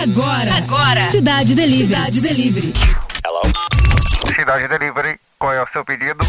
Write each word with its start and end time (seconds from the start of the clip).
Agora. 0.00 0.54
Agora. 0.54 1.08
Cidade 1.08 1.56
Delivery. 1.56 1.88
Cidade 1.88 2.20
Delivery. 2.20 2.72
Hello. 3.24 3.42
Cidade 4.32 4.68
Delivery. 4.68 5.18
Qual 5.40 5.52
é 5.52 5.60
o 5.60 5.66
seu 5.66 5.84
pedido? 5.84 6.24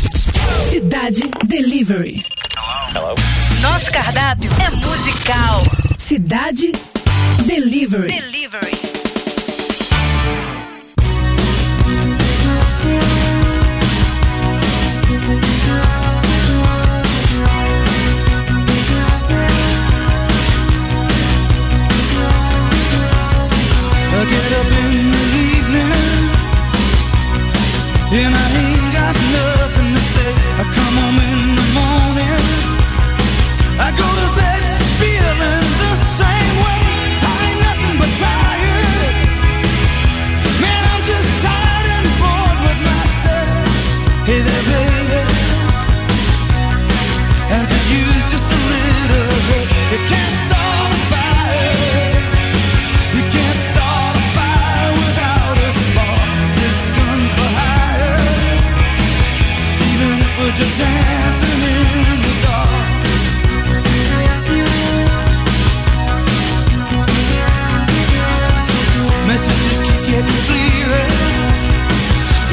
Cidade 0.72 1.30
Delivery. 1.46 2.20
Hello. 2.96 3.14
Nosso 3.62 3.92
cardápio 3.92 4.50
é 4.60 4.72
musical. 4.72 5.62
Cidade 6.00 6.72
Delivery. 7.46 8.12
Delivery. 8.12 8.79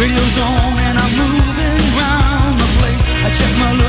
Radio's 0.06 0.38
on 0.38 0.78
and 0.78 0.98
I'm 0.98 1.12
moving 1.18 1.82
round 1.98 2.60
the 2.60 2.70
place. 2.78 3.02
I 3.26 3.30
check 3.34 3.50
my 3.58 3.85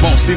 Bom, 0.00 0.18
sim. 0.18 0.36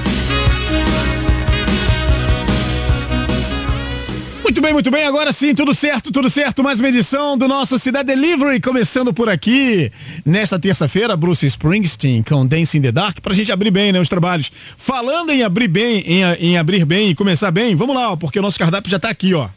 Muito 4.44 4.62
bem, 4.62 4.74
muito 4.74 4.92
bem. 4.92 5.06
Agora 5.06 5.32
sim, 5.32 5.56
tudo 5.56 5.74
certo, 5.74 6.12
tudo 6.12 6.30
certo. 6.30 6.62
Mais 6.62 6.80
uma 6.80 6.90
edição 6.90 7.38
do 7.38 7.48
nosso 7.48 7.80
Cidade 7.80 8.08
Delivery 8.08 8.60
começando 8.60 9.14
por 9.14 9.30
aqui. 9.30 9.90
Nesta 10.26 10.60
terça-feira, 10.60 11.16
Bruce 11.16 11.46
Springsteen 11.46 12.22
com 12.22 12.46
Dancing 12.46 12.80
in 12.80 12.82
the 12.82 12.92
Dark, 12.92 13.20
pra 13.22 13.34
gente 13.34 13.52
abrir 13.52 13.72
bem, 13.72 13.94
né, 13.94 14.00
os 14.02 14.10
trabalhos. 14.10 14.52
Falando 14.78 15.32
em 15.32 15.44
abrir 15.44 15.70
bem, 15.70 16.04
em, 16.06 16.24
em 16.40 16.58
abrir 16.58 16.86
bem 16.86 17.10
e 17.10 17.16
começar 17.16 17.50
bem, 17.50 17.74
vamos 17.74 17.96
lá, 17.96 18.12
ó, 18.12 18.16
porque 18.18 18.40
o 18.40 18.42
nosso 18.42 18.60
cardápio 18.60 18.92
já 18.92 19.00
tá 19.00 19.10
aqui, 19.10 19.34
ó. 19.34 19.48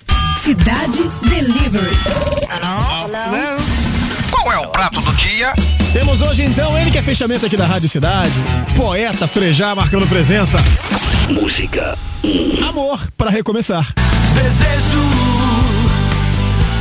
Cidade 0.43 1.03
Delivery. 1.29 1.97
Qual 4.47 4.55
é 4.55 4.65
o 4.65 4.71
prato 4.71 5.01
do 5.01 5.13
dia? 5.17 5.53
Temos 5.93 6.23
hoje 6.23 6.45
então 6.45 6.79
ele 6.79 6.93
que 6.93 6.99
é 6.99 7.03
fechamento 7.03 7.45
aqui 7.45 7.57
da 7.57 7.67
Rádio 7.67 7.89
Cidade, 7.89 8.31
poeta 8.77 9.27
Frejá 9.27 9.75
marcando 9.75 10.07
presença. 10.07 10.59
Música. 11.29 11.99
Amor 12.65 13.01
para 13.17 13.29
recomeçar. 13.29 13.93
Desejo 14.35 15.03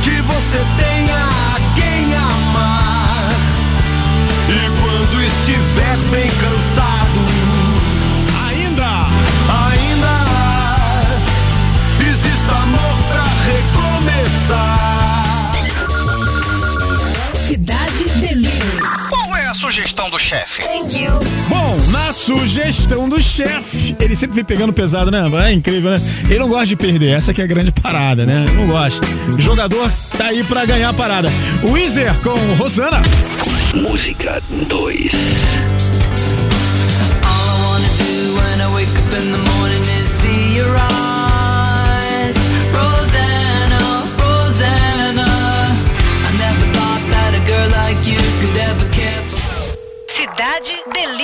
que 0.00 0.22
você 0.22 0.58
tenha 0.78 1.26
quem 1.74 2.14
amar. 2.14 3.32
E 4.48 4.70
quando 4.80 5.20
estiver 5.24 5.96
bem 6.12 6.30
cansado 6.30 6.95
sugestão 19.96 20.10
do 20.10 20.18
chefe? 20.18 20.62
Bom, 21.48 21.78
na 21.90 22.12
sugestão 22.12 23.08
do 23.08 23.20
chefe, 23.20 23.96
ele 23.98 24.14
sempre 24.14 24.36
vem 24.36 24.44
pegando 24.44 24.72
pesado, 24.72 25.10
né? 25.10 25.22
É 25.48 25.52
incrível, 25.52 25.90
né? 25.90 26.00
Ele 26.28 26.38
não 26.38 26.48
gosta 26.48 26.66
de 26.66 26.76
perder, 26.76 27.16
essa 27.16 27.32
que 27.32 27.40
é 27.40 27.44
a 27.44 27.46
grande 27.46 27.72
parada, 27.72 28.26
né? 28.26 28.46
Não 28.54 28.66
gosta. 28.66 29.06
O 29.34 29.40
jogador 29.40 29.90
tá 30.18 30.26
aí 30.26 30.44
pra 30.44 30.66
ganhar 30.66 30.90
a 30.90 30.92
parada. 30.92 31.30
Weezer 31.62 32.14
com 32.22 32.36
Rosana. 32.56 33.00
Música 33.74 34.42
2. 34.68 35.12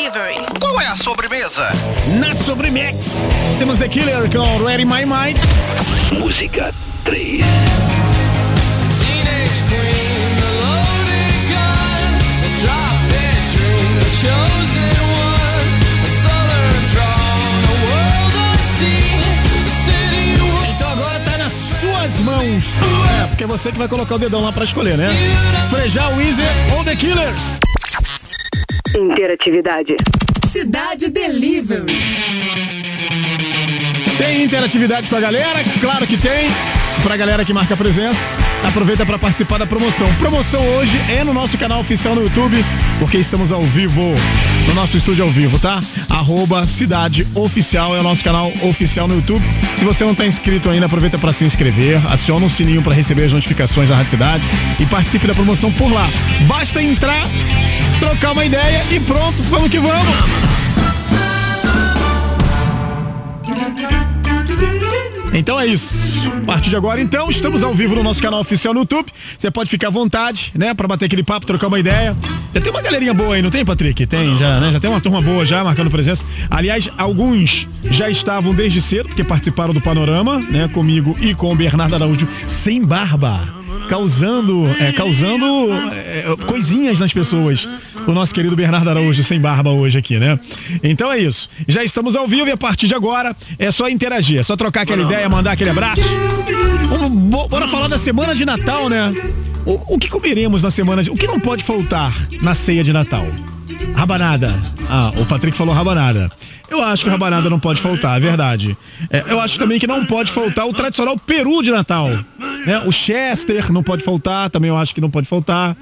Delivery. 0.02 0.34
Qual 0.58 0.80
é 0.80 0.88
a 0.88 0.96
sobremesa? 0.96 1.68
Na 2.18 2.34
Sobremex, 2.34 3.22
temos 3.60 3.78
The 3.78 3.88
Killer 3.88 4.28
com 4.32 4.64
Ready 4.64 4.84
My 4.84 5.06
Mind. 5.06 5.38
Música 6.18 6.74
3. 7.04 7.44
Teenage 8.98 9.62
queen, 9.68 10.34
the 10.40 10.50
loaded 10.58 11.38
gun, 11.52 12.18
the 12.42 12.50
drop 12.62 12.98
dead 13.06 13.42
dream, 13.54 13.90
the 14.00 14.10
chosen 14.18 14.98
one, 15.22 15.70
the 16.02 16.10
southern 16.18 16.82
drawn, 16.90 17.62
the 17.62 17.76
world 17.86 18.34
unseen, 18.58 19.22
the 19.62 19.70
city 19.86 20.26
wall. 20.42 20.66
Então 20.74 20.90
agora 20.90 21.20
tá 21.20 21.38
nas 21.38 21.52
suas 21.52 22.18
mãos. 22.18 22.64
É, 23.22 23.26
porque 23.28 23.44
é 23.44 23.46
você 23.46 23.70
que 23.70 23.78
vai 23.78 23.86
colocar 23.86 24.16
o 24.16 24.18
dedão 24.18 24.42
lá 24.42 24.50
pra 24.50 24.64
escolher, 24.64 24.98
né? 24.98 25.10
Frejar, 25.70 26.12
Weezer 26.16 26.50
ou 26.76 26.82
The 26.82 26.96
Killers. 26.96 27.60
Interatividade. 29.12 29.96
Cidade 30.48 31.10
Delivery. 31.10 32.81
Interatividade 34.40 35.10
com 35.10 35.16
a 35.16 35.20
galera? 35.20 35.62
Claro 35.80 36.06
que 36.06 36.16
tem. 36.16 36.50
Pra 37.02 37.16
galera 37.16 37.44
que 37.44 37.52
marca 37.52 37.76
presença, 37.76 38.18
aproveita 38.64 39.04
para 39.04 39.18
participar 39.18 39.58
da 39.58 39.66
promoção. 39.66 40.12
Promoção 40.14 40.64
hoje 40.76 40.98
é 41.10 41.24
no 41.24 41.34
nosso 41.34 41.58
canal 41.58 41.80
oficial 41.80 42.14
no 42.14 42.22
YouTube, 42.22 42.64
porque 42.98 43.18
estamos 43.18 43.50
ao 43.50 43.60
vivo, 43.62 44.00
no 44.68 44.74
nosso 44.74 44.96
estúdio 44.96 45.24
ao 45.24 45.30
vivo, 45.30 45.58
tá? 45.58 45.80
Arroba 46.08 46.66
Cidade 46.66 47.26
Oficial 47.34 47.96
é 47.96 48.00
o 48.00 48.02
nosso 48.02 48.22
canal 48.22 48.52
oficial 48.62 49.08
no 49.08 49.16
YouTube. 49.16 49.44
Se 49.76 49.84
você 49.84 50.04
não 50.04 50.14
tá 50.14 50.24
inscrito 50.26 50.70
ainda, 50.70 50.86
aproveita 50.86 51.18
para 51.18 51.32
se 51.32 51.44
inscrever, 51.44 52.00
aciona 52.10 52.46
o 52.46 52.50
sininho 52.50 52.82
para 52.82 52.94
receber 52.94 53.24
as 53.24 53.32
notificações 53.32 53.88
da 53.88 53.96
Rádio 53.96 54.10
Cidade 54.10 54.44
e 54.78 54.86
participe 54.86 55.26
da 55.26 55.34
promoção 55.34 55.72
por 55.72 55.92
lá. 55.92 56.08
Basta 56.42 56.82
entrar, 56.82 57.26
trocar 57.98 58.32
uma 58.32 58.44
ideia 58.44 58.84
e 58.90 59.00
pronto, 59.00 59.42
vamos 59.50 59.70
que 59.70 59.78
vamos! 59.78 60.52
Então 65.32 65.58
é 65.58 65.66
isso. 65.66 66.30
A 66.42 66.44
partir 66.44 66.70
de 66.70 66.76
agora, 66.76 67.00
então, 67.00 67.30
estamos 67.30 67.62
ao 67.62 67.74
vivo 67.74 67.94
no 67.94 68.02
nosso 68.02 68.22
canal 68.22 68.40
oficial 68.40 68.74
no 68.74 68.80
YouTube. 68.80 69.10
Você 69.36 69.50
pode 69.50 69.70
ficar 69.70 69.88
à 69.88 69.90
vontade, 69.90 70.52
né? 70.54 70.74
Pra 70.74 70.86
bater 70.86 71.06
aquele 71.06 71.22
papo, 71.22 71.46
trocar 71.46 71.68
uma 71.68 71.78
ideia. 71.78 72.16
Já 72.54 72.60
tem 72.60 72.70
uma 72.70 72.82
galerinha 72.82 73.14
boa 73.14 73.34
aí, 73.34 73.42
não 73.42 73.50
tem, 73.50 73.64
Patrick? 73.64 74.06
Tem, 74.06 74.36
já, 74.36 74.60
né? 74.60 74.70
Já 74.70 74.78
tem 74.78 74.90
uma 74.90 75.00
turma 75.00 75.22
boa 75.22 75.46
já, 75.46 75.64
marcando 75.64 75.90
presença. 75.90 76.24
Aliás, 76.50 76.90
alguns 76.98 77.66
já 77.84 78.10
estavam 78.10 78.54
desde 78.54 78.80
cedo, 78.80 79.08
porque 79.08 79.24
participaram 79.24 79.72
do 79.72 79.80
Panorama, 79.80 80.38
né? 80.38 80.68
Comigo 80.68 81.16
e 81.20 81.34
com 81.34 81.50
o 81.50 81.56
Bernardo 81.56 81.94
Araújo, 81.94 82.28
sem 82.46 82.84
barba. 82.84 83.61
Causando, 83.92 84.66
é, 84.80 84.90
causando 84.90 85.44
é, 85.92 86.24
coisinhas 86.46 86.98
nas 86.98 87.12
pessoas. 87.12 87.68
O 88.06 88.12
nosso 88.12 88.34
querido 88.34 88.56
Bernardo 88.56 88.88
Araújo, 88.88 89.22
sem 89.22 89.38
barba 89.38 89.68
hoje 89.68 89.98
aqui, 89.98 90.18
né? 90.18 90.40
Então 90.82 91.12
é 91.12 91.18
isso. 91.18 91.46
Já 91.68 91.84
estamos 91.84 92.16
ao 92.16 92.26
vivo 92.26 92.48
e 92.48 92.52
a 92.52 92.56
partir 92.56 92.88
de 92.88 92.94
agora 92.94 93.36
é 93.58 93.70
só 93.70 93.90
interagir, 93.90 94.40
é 94.40 94.42
só 94.42 94.56
trocar 94.56 94.80
aquela 94.80 95.02
ideia, 95.02 95.28
mandar 95.28 95.52
aquele 95.52 95.68
abraço. 95.68 96.00
Vamos, 96.88 97.10
bora 97.50 97.68
falar 97.68 97.86
da 97.86 97.98
semana 97.98 98.34
de 98.34 98.46
Natal, 98.46 98.88
né? 98.88 99.12
O, 99.66 99.94
o 99.94 99.98
que 99.98 100.08
comeremos 100.08 100.62
na 100.62 100.70
semana 100.70 101.02
de. 101.02 101.10
O 101.10 101.14
que 101.14 101.26
não 101.26 101.38
pode 101.38 101.62
faltar 101.62 102.14
na 102.40 102.54
ceia 102.54 102.82
de 102.82 102.94
Natal? 102.94 103.26
Rabanada. 103.94 104.52
Ah, 104.88 105.12
o 105.16 105.26
Patrick 105.26 105.56
falou 105.56 105.74
rabanada. 105.74 106.30
Eu 106.68 106.82
acho 106.82 107.04
que 107.04 107.10
rabanada 107.10 107.50
não 107.50 107.58
pode 107.58 107.80
faltar, 107.80 108.16
é 108.16 108.20
verdade. 108.20 108.76
É, 109.10 109.24
eu 109.28 109.38
acho 109.38 109.58
também 109.58 109.78
que 109.78 109.86
não 109.86 110.06
pode 110.06 110.30
faltar 110.32 110.66
o 110.66 110.72
tradicional 110.72 111.18
peru 111.18 111.62
de 111.62 111.70
Natal. 111.70 112.08
Né? 112.66 112.82
O 112.86 112.92
Chester 112.92 113.70
não 113.70 113.82
pode 113.82 114.02
faltar, 114.02 114.48
também 114.50 114.68
eu 114.68 114.76
acho 114.76 114.94
que 114.94 115.00
não 115.00 115.10
pode 115.10 115.28
faltar. 115.28 115.76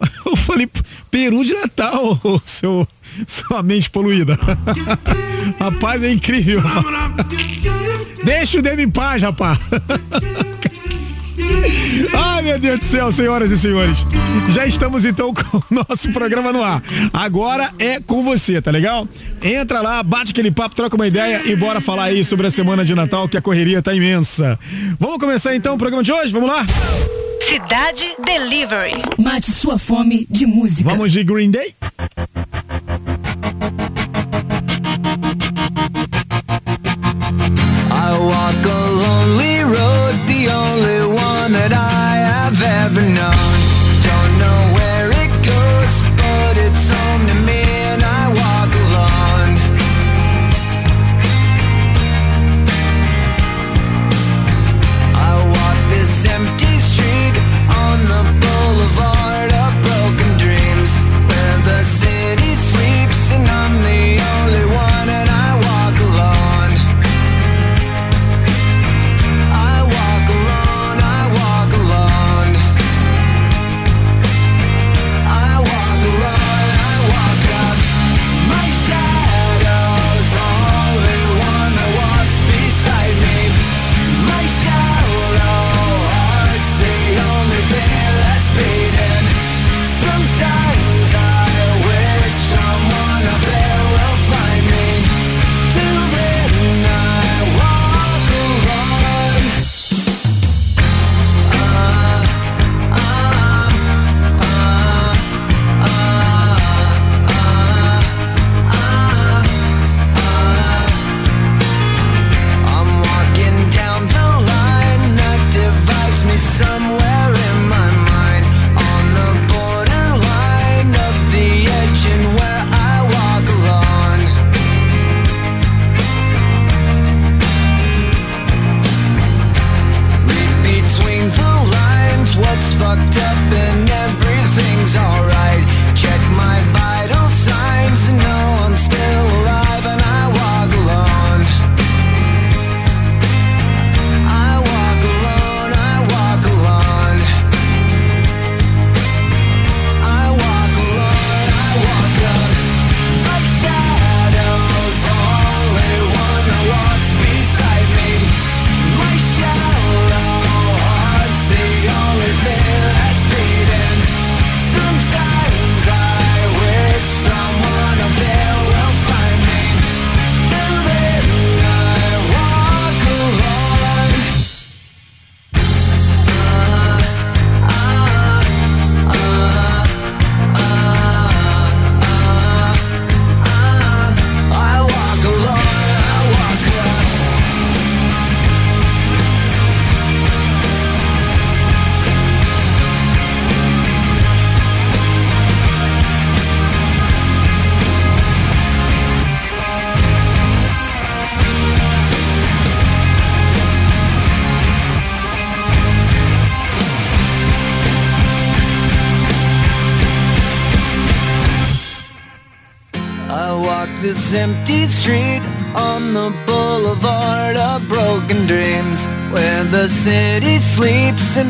Eu 0.24 0.36
falei 0.36 0.70
peru 1.10 1.44
de 1.44 1.52
Natal, 1.54 2.20
seu, 2.44 2.86
sua 3.26 3.62
mente 3.64 3.90
poluída. 3.90 4.38
Rapaz, 5.58 6.04
é 6.04 6.12
incrível. 6.12 6.62
Deixa 8.22 8.58
o 8.58 8.62
dedo 8.62 8.80
em 8.80 8.90
paz, 8.90 9.22
rapaz. 9.22 9.58
Ai, 12.14 12.42
meu 12.42 12.58
Deus 12.58 12.78
do 12.78 12.84
céu, 12.84 13.12
senhoras 13.12 13.50
e 13.50 13.58
senhores. 13.58 14.06
Já 14.50 14.66
estamos 14.66 15.04
então 15.04 15.32
com 15.34 15.58
o 15.58 15.64
nosso 15.70 16.10
programa 16.12 16.52
no 16.52 16.62
ar. 16.62 16.82
Agora 17.12 17.70
é 17.78 18.00
com 18.00 18.22
você, 18.22 18.60
tá 18.60 18.70
legal? 18.70 19.08
Entra 19.42 19.80
lá, 19.80 20.02
bate 20.02 20.32
aquele 20.32 20.50
papo, 20.50 20.74
troca 20.74 20.96
uma 20.96 21.06
ideia 21.06 21.42
e 21.44 21.56
bora 21.56 21.80
falar 21.80 22.04
aí 22.04 22.24
sobre 22.24 22.46
a 22.46 22.50
semana 22.50 22.84
de 22.84 22.94
Natal, 22.94 23.28
que 23.28 23.36
a 23.36 23.42
correria 23.42 23.82
tá 23.82 23.94
imensa. 23.94 24.58
Vamos 24.98 25.18
começar 25.18 25.54
então 25.54 25.74
o 25.74 25.78
programa 25.78 26.02
de 26.02 26.12
hoje? 26.12 26.32
Vamos 26.32 26.48
lá? 26.48 26.66
Cidade 27.48 28.14
Delivery. 28.24 29.02
Mate 29.18 29.50
sua 29.50 29.78
fome 29.78 30.26
de 30.28 30.46
música. 30.46 30.88
Vamos 30.88 31.12
de 31.12 31.24
Green 31.24 31.50
Day? 31.50 31.74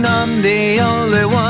I'm 0.06 0.42
the 0.42 0.80
only 0.80 1.24
one. 1.24 1.47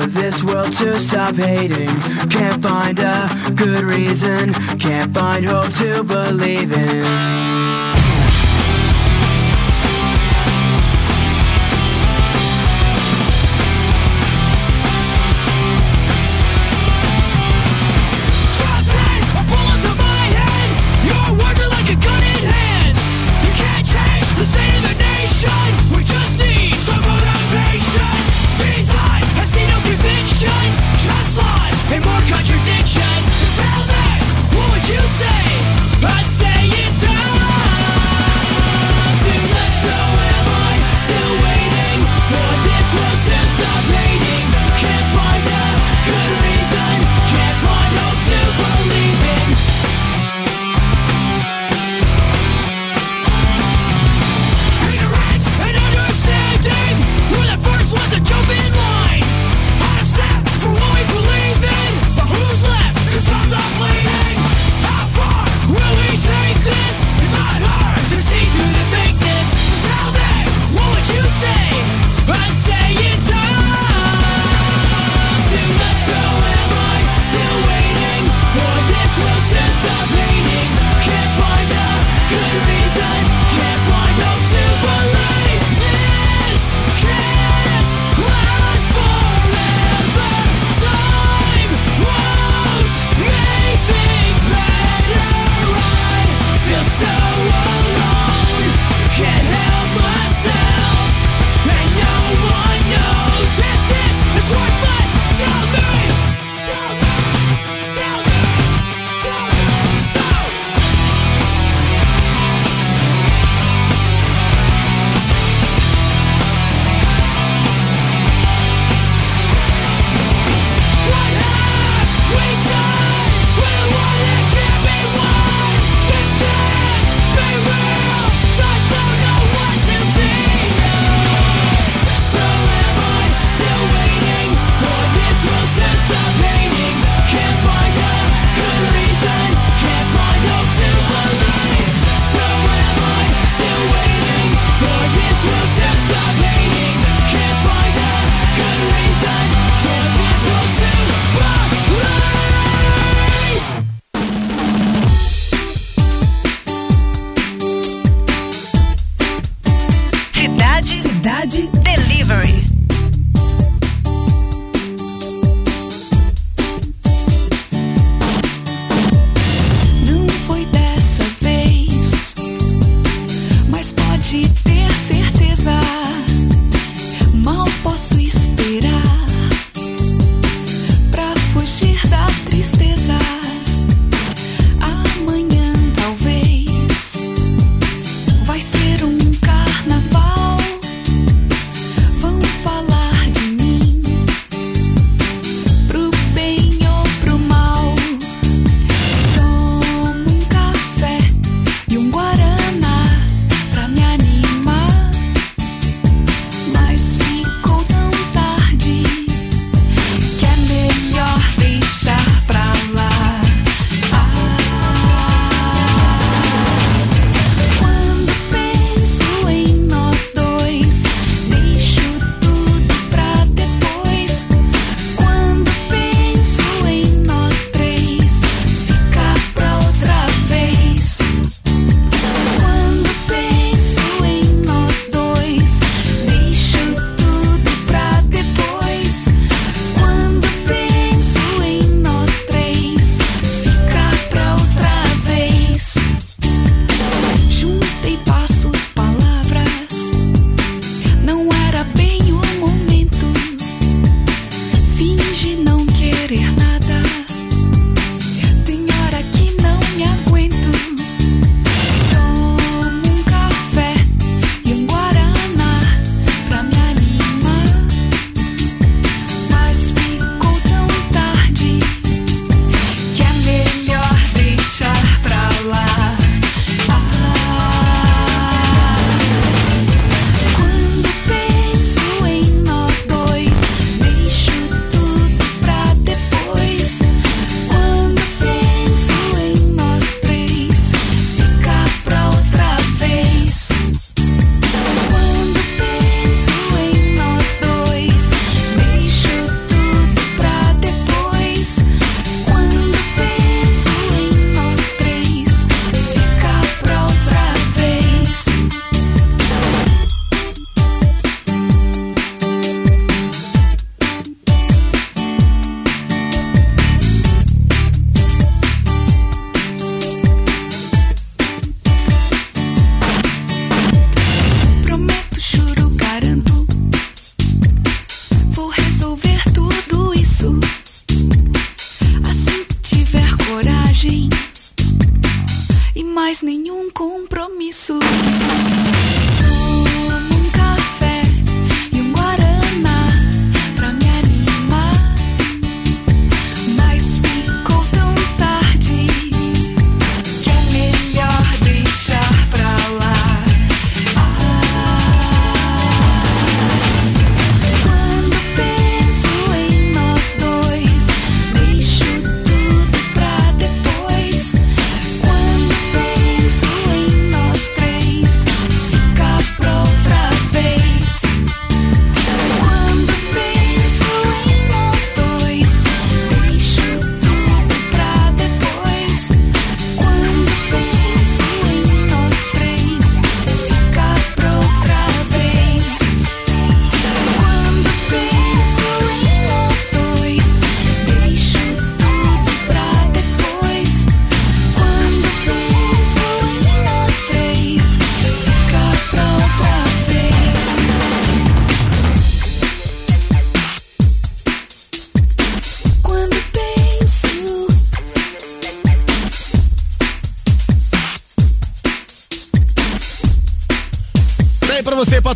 of 0.00 0.14
this 0.14 0.42
world 0.42 0.72
to 0.72 0.98
stop 0.98 1.34
hating. 1.34 1.88
Can't 2.30 2.62
find 2.62 2.98
a 2.98 3.52
good 3.54 3.84
reason, 3.84 4.54
can't 4.78 5.12
find 5.12 5.44
hope 5.44 5.72
to 5.74 6.02
believe 6.02 6.72
in. 6.72 7.99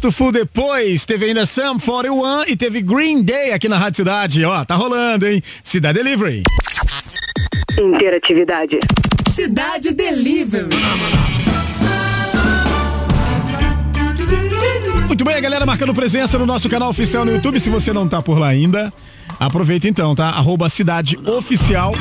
Patufu, 0.04 0.30
depois 0.30 1.06
teve 1.06 1.24
ainda 1.24 1.46
Sam 1.46 1.78
41 1.78 2.44
e 2.48 2.54
teve 2.54 2.82
Green 2.82 3.22
Day 3.22 3.52
aqui 3.52 3.70
na 3.70 3.78
Rádio 3.78 3.96
Cidade. 3.96 4.44
Ó, 4.44 4.62
tá 4.62 4.74
rolando, 4.74 5.26
hein? 5.26 5.42
Cidade 5.62 5.98
Delivery. 5.98 6.42
Interatividade. 7.80 8.80
Cidade 9.30 9.94
Delivery. 9.94 10.68
Muito 15.06 15.24
bem, 15.24 15.36
a 15.36 15.40
galera 15.40 15.64
marcando 15.64 15.94
presença 15.94 16.38
no 16.38 16.44
nosso 16.44 16.68
canal 16.68 16.90
oficial 16.90 17.24
no 17.24 17.32
YouTube. 17.32 17.58
Se 17.58 17.70
você 17.70 17.90
não 17.90 18.06
tá 18.06 18.20
por 18.20 18.38
lá 18.38 18.48
ainda, 18.48 18.92
aproveita 19.46 19.88
então, 19.88 20.14
tá? 20.14 20.28
Arroba 20.30 20.68
Cidade 20.68 21.18
Oficial 21.26 21.94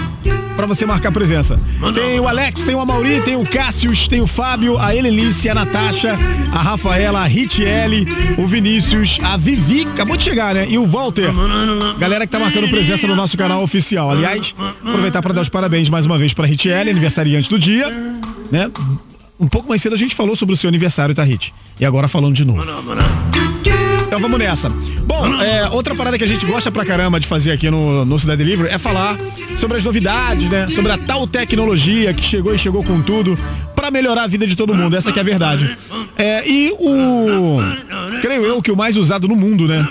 pra 0.56 0.66
você 0.66 0.86
marcar 0.86 1.12
presença. 1.12 1.60
Tem 1.94 2.20
o 2.20 2.28
Alex, 2.28 2.64
tem 2.64 2.76
o 2.76 2.80
Amauri, 2.80 3.22
tem 3.22 3.36
o 3.36 3.44
Cássius, 3.44 4.08
tem 4.08 4.22
o 4.22 4.28
Fábio, 4.28 4.78
a 4.78 4.96
Elenice, 4.96 5.50
a 5.50 5.56
Natasha, 5.56 6.18
a 6.52 6.62
Rafaela, 6.62 7.22
a 7.22 7.26
Ritiele, 7.26 8.08
o 8.38 8.48
Vinícius, 8.48 9.18
a 9.24 9.36
Vivi, 9.36 9.88
acabou 9.92 10.16
de 10.16 10.24
chegar, 10.24 10.54
né? 10.54 10.68
E 10.70 10.78
o 10.78 10.86
Walter. 10.86 11.32
Galera 11.98 12.26
que 12.26 12.32
tá 12.32 12.40
marcando 12.40 12.70
presença 12.70 13.08
no 13.08 13.16
nosso 13.16 13.38
canal 13.38 13.64
oficial. 13.64 14.12
Aliás, 14.12 14.56
aproveitar 14.82 15.22
pra 15.22 15.34
dar 15.34 15.42
os 15.42 15.50
parabéns 15.50 15.90
mais 15.90 16.06
uma 16.06 16.18
vez 16.18 16.34
pra 16.34 16.46
Ritiele, 16.46 16.92
aniversariante 16.92 17.50
do 17.50 17.58
dia, 17.58 17.90
né? 18.52 18.72
Um 19.40 19.48
pouco 19.48 19.68
mais 19.68 19.82
cedo 19.82 19.96
a 19.96 19.98
gente 19.98 20.16
falou 20.16 20.36
sobre 20.36 20.54
o 20.54 20.58
seu 20.58 20.68
aniversário, 20.68 21.14
tá, 21.16 21.24
Rit? 21.24 21.54
E 21.80 21.86
agora 21.86 22.08
falando 22.08 22.36
de 22.36 22.46
novo. 22.46 22.64
Então 24.14 24.22
vamos 24.22 24.38
nessa. 24.38 24.70
Bom, 25.08 25.42
é, 25.42 25.68
outra 25.70 25.96
parada 25.96 26.20
que 26.20 26.24
a 26.24 26.28
gente 26.28 26.46
gosta 26.46 26.72
pra 26.72 26.86
caramba 26.86 27.20
de 27.20 27.26
fazer 27.26 27.50
aqui 27.50 27.72
no, 27.72 28.06
no 28.06 28.20
Cidade 28.20 28.44
Livre 28.44 28.68
é 28.68 28.78
falar 28.78 29.18
sobre 29.58 29.78
as 29.78 29.84
novidades, 29.84 30.48
né? 30.52 30.70
Sobre 30.70 30.92
a 30.92 31.00
tal 31.00 31.26
tecnologia 31.26 32.14
que 32.14 32.22
chegou 32.22 32.54
e 32.54 32.58
chegou 32.60 32.84
com 32.84 33.02
tudo 33.02 33.36
pra 33.76 33.90
melhorar 33.90 34.26
a 34.26 34.28
vida 34.28 34.46
de 34.46 34.56
todo 34.56 34.72
mundo. 34.76 34.96
Essa 34.96 35.12
que 35.12 35.18
é 35.18 35.24
a 35.24 35.26
verdade. 35.26 35.76
É, 36.16 36.48
e 36.48 36.72
o. 36.74 37.58
Creio 38.22 38.46
eu 38.46 38.62
que 38.62 38.72
o 38.72 38.78
mais 38.78 38.98
usado 38.98 39.28
no 39.28 39.36
mundo, 39.36 39.68
né? 39.68 39.84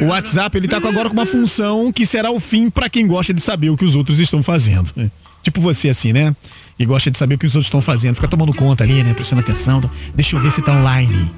O 0.00 0.06
WhatsApp, 0.06 0.58
ele 0.58 0.66
tá 0.66 0.78
agora 0.78 1.08
com 1.08 1.14
uma 1.14 1.26
função 1.26 1.92
que 1.92 2.04
será 2.04 2.32
o 2.32 2.40
fim 2.40 2.70
pra 2.70 2.88
quem 2.88 3.06
gosta 3.06 3.32
de 3.32 3.40
saber 3.40 3.70
o 3.70 3.76
que 3.76 3.84
os 3.84 3.94
outros 3.94 4.18
estão 4.18 4.42
fazendo. 4.42 4.92
Tipo 5.40 5.60
você, 5.60 5.88
assim, 5.88 6.12
né? 6.12 6.34
E 6.76 6.84
gosta 6.84 7.12
de 7.12 7.16
saber 7.16 7.36
o 7.36 7.38
que 7.38 7.46
os 7.46 7.54
outros 7.54 7.66
estão 7.66 7.80
fazendo. 7.80 8.16
Fica 8.16 8.26
tomando 8.26 8.52
conta 8.52 8.82
ali, 8.82 9.04
né? 9.04 9.14
Prestando 9.14 9.40
atenção. 9.40 9.80
Deixa 10.16 10.34
eu 10.34 10.40
ver 10.40 10.50
se 10.50 10.62
tá 10.62 10.72
online. 10.72 11.30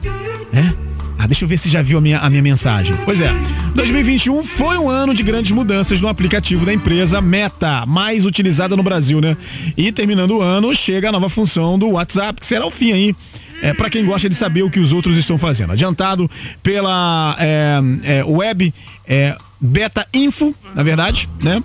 Né? 0.50 0.74
Ah, 1.22 1.26
deixa 1.26 1.44
eu 1.44 1.48
ver 1.50 1.58
se 1.58 1.68
já 1.68 1.82
viu 1.82 1.98
a 1.98 2.00
minha, 2.00 2.18
a 2.18 2.30
minha 2.30 2.40
mensagem. 2.40 2.96
Pois 3.04 3.20
é, 3.20 3.30
2021 3.74 4.42
foi 4.42 4.78
um 4.78 4.88
ano 4.88 5.12
de 5.12 5.22
grandes 5.22 5.52
mudanças 5.52 6.00
no 6.00 6.08
aplicativo 6.08 6.64
da 6.64 6.72
empresa 6.72 7.20
Meta, 7.20 7.84
mais 7.84 8.24
utilizada 8.24 8.74
no 8.74 8.82
Brasil, 8.82 9.20
né? 9.20 9.36
E 9.76 9.92
terminando 9.92 10.38
o 10.38 10.40
ano, 10.40 10.74
chega 10.74 11.10
a 11.10 11.12
nova 11.12 11.28
função 11.28 11.78
do 11.78 11.90
WhatsApp, 11.90 12.40
que 12.40 12.46
será 12.46 12.66
o 12.66 12.70
fim 12.70 12.92
aí. 12.92 13.16
É, 13.60 13.74
para 13.74 13.90
quem 13.90 14.02
gosta 14.02 14.30
de 14.30 14.34
saber 14.34 14.62
o 14.62 14.70
que 14.70 14.80
os 14.80 14.94
outros 14.94 15.18
estão 15.18 15.36
fazendo. 15.36 15.74
Adiantado 15.74 16.30
pela 16.62 17.36
é, 17.38 17.80
é, 18.04 18.24
web 18.24 18.72
é, 19.06 19.36
Beta 19.60 20.06
Info, 20.14 20.54
na 20.74 20.82
verdade, 20.82 21.28
né? 21.42 21.62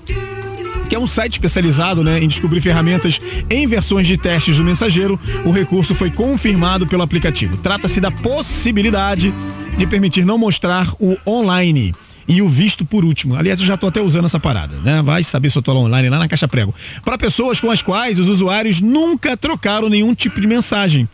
Que 0.86 0.95
é 0.95 1.00
um 1.00 1.08
site 1.08 1.34
especializado 1.34 2.04
né, 2.04 2.19
em 2.19 2.28
descobrir 2.28 2.62
ferramentas 2.62 3.19
em 3.50 3.67
versões 3.67 4.08
de 4.08 4.17
testes 4.17 4.58
do 4.58 4.63
mensageiro, 4.63 5.19
o 5.43 5.52
recurso 5.52 5.95
foi 5.95 6.10
confirmado 6.10 6.88
pelo 6.88 7.04
aplicativo. 7.04 7.58
Trata-se 7.58 8.00
da 8.00 8.12
possibilidade 8.12 9.34
de 9.78 9.88
permitir 9.88 10.26
não 10.26 10.38
mostrar 10.38 10.93
o 11.00 11.17
online. 11.28 11.93
E 12.28 12.41
o 12.41 12.50
visto 12.50 12.84
por 12.84 13.06
último. 13.06 13.36
Aliás, 13.36 13.60
eu 13.60 13.65
já 13.67 13.78
tô 13.78 13.86
até 13.86 14.02
usando 14.02 14.26
essa 14.26 14.39
parada, 14.39 14.76
né? 14.78 15.00
Vai 15.04 15.24
saber 15.24 15.52
se 15.52 15.58
eu 15.60 15.62
tô 15.62 15.71
lá 15.74 15.80
online, 15.80 16.10
lá 16.10 16.17
na 16.17 16.28
caixa 16.28 16.48
prego. 16.48 16.74
Para 17.04 17.19
pessoas 17.19 17.62
com 17.62 17.69
as 17.69 17.84
quais 17.84 18.19
os 18.19 18.28
usuários 18.28 18.82
nunca 18.82 19.38
trocaram 19.38 19.89
nenhum 19.89 20.15
tipo 20.15 20.41
de 20.41 20.48
mensagem 20.48 21.08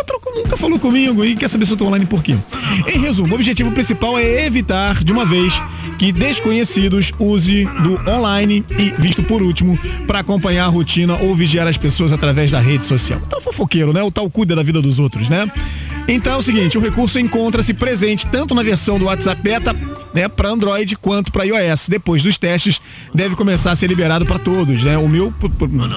nunca 0.00 0.04
trocou, 0.04 0.34
nunca 0.34 0.56
falou 0.56 0.78
comigo 0.78 1.24
e 1.24 1.36
quer 1.36 1.48
saber 1.48 1.66
se 1.66 1.72
eu 1.72 1.76
tô 1.76 1.86
online 1.86 2.06
por 2.06 2.22
quê. 2.22 2.36
Em 2.86 2.98
resumo, 2.98 3.32
o 3.32 3.34
objetivo 3.34 3.70
principal 3.72 4.18
é 4.18 4.46
evitar, 4.46 5.02
de 5.04 5.12
uma 5.12 5.24
vez, 5.24 5.62
que 5.98 6.12
desconhecidos 6.12 7.12
use 7.18 7.64
do 7.82 8.10
online 8.10 8.64
e, 8.78 8.92
visto 8.98 9.22
por 9.22 9.42
último, 9.42 9.78
para 10.06 10.20
acompanhar 10.20 10.64
a 10.64 10.68
rotina 10.68 11.16
ou 11.16 11.34
vigiar 11.34 11.66
as 11.66 11.76
pessoas 11.76 12.12
através 12.12 12.50
da 12.50 12.60
rede 12.60 12.86
social. 12.86 13.20
Tal 13.28 13.40
fofoqueiro, 13.40 13.92
né? 13.92 14.02
O 14.02 14.10
tal 14.10 14.28
cuida 14.30 14.56
da 14.56 14.62
vida 14.62 14.80
dos 14.80 14.98
outros, 14.98 15.28
né? 15.28 15.50
Então 16.08 16.32
é 16.32 16.36
o 16.36 16.42
seguinte, 16.42 16.76
o 16.76 16.80
recurso 16.80 17.18
encontra-se 17.20 17.72
presente 17.74 18.26
tanto 18.26 18.54
na 18.54 18.62
versão 18.62 18.98
do 18.98 19.04
WhatsApp 19.04 19.40
Beta, 19.42 19.76
né, 20.12 20.26
para 20.26 20.48
Android 20.48 20.96
quanto 20.96 21.30
para 21.30 21.44
iOS. 21.44 21.88
Depois 21.88 22.20
dos 22.20 22.36
testes, 22.36 22.80
deve 23.14 23.36
começar 23.36 23.70
a 23.70 23.76
ser 23.76 23.86
liberado 23.86 24.24
para 24.24 24.38
todos, 24.38 24.82
né? 24.82 24.98
O 24.98 25.08
meu 25.08 25.30
p- 25.30 25.48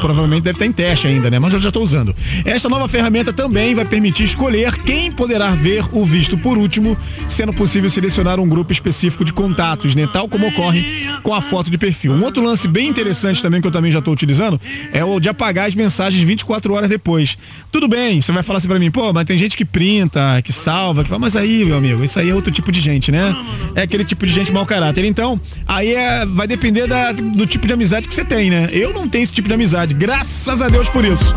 provavelmente 0.01 0.43
deve 0.43 0.55
estar 0.57 0.65
em 0.67 0.71
teste 0.71 1.07
ainda, 1.07 1.31
né? 1.31 1.39
Mas 1.39 1.53
eu 1.53 1.59
já 1.59 1.69
estou 1.69 1.81
usando. 1.81 2.15
Esta 2.45 2.69
nova 2.69 2.87
ferramenta 2.87 3.33
também 3.33 3.73
vai 3.73 3.85
permitir 3.93 4.23
escolher 4.23 4.75
quem 4.79 5.11
poderá 5.11 5.51
ver 5.51 5.85
o 5.91 6.03
visto 6.03 6.35
por 6.35 6.57
último, 6.57 6.97
sendo 7.29 7.53
possível 7.53 7.87
selecionar 7.91 8.39
um 8.39 8.49
grupo 8.49 8.71
específico 8.73 9.23
de 9.23 9.31
contatos, 9.31 9.93
né? 9.93 10.09
Tal 10.11 10.27
como 10.27 10.47
ocorre 10.47 10.83
com 11.21 11.31
a 11.31 11.39
foto 11.41 11.69
de 11.69 11.77
perfil. 11.77 12.11
Um 12.11 12.23
outro 12.23 12.41
lance 12.43 12.67
bem 12.67 12.87
interessante 12.89 13.39
também 13.39 13.61
que 13.61 13.67
eu 13.67 13.71
também 13.71 13.91
já 13.91 13.99
estou 13.99 14.11
utilizando 14.11 14.59
é 14.91 15.05
o 15.05 15.19
de 15.19 15.29
apagar 15.29 15.67
as 15.67 15.75
mensagens 15.75 16.23
24 16.23 16.73
horas 16.73 16.89
depois. 16.89 17.37
Tudo 17.71 17.87
bem, 17.87 18.19
você 18.19 18.31
vai 18.31 18.41
falar 18.41 18.57
assim 18.57 18.67
para 18.67 18.79
mim, 18.79 18.89
pô, 18.89 19.13
mas 19.13 19.25
tem 19.25 19.37
gente 19.37 19.55
que 19.55 19.63
printa, 19.63 20.41
que 20.43 20.51
salva, 20.51 21.03
que 21.03 21.09
fala, 21.09 21.19
mas 21.19 21.35
aí, 21.35 21.63
meu 21.63 21.77
amigo, 21.77 22.03
isso 22.03 22.17
aí 22.17 22.31
é 22.31 22.33
outro 22.33 22.51
tipo 22.51 22.71
de 22.71 22.81
gente, 22.81 23.11
né? 23.11 23.35
É 23.75 23.83
aquele 23.83 24.03
tipo 24.03 24.25
de 24.25 24.33
gente 24.33 24.51
mau 24.51 24.65
caráter. 24.65 25.05
Então, 25.05 25.39
aí 25.67 25.93
é, 25.93 26.25
vai 26.25 26.47
depender 26.47 26.87
da- 26.87 27.11
do 27.11 27.45
tipo 27.45 27.67
de 27.67 27.73
amizade 27.73 28.07
que 28.07 28.13
você 28.15 28.25
tem, 28.25 28.49
né? 28.49 28.69
Eu 28.71 28.91
não 28.91 29.07
tenho 29.07 29.21
esse 29.21 29.33
tipo 29.33 29.47
de 29.47 29.53
amizade, 29.53 29.93
graças 29.93 30.63
a 30.63 30.67
Deus 30.67 30.89
por 30.89 31.05
isso. 31.05 31.35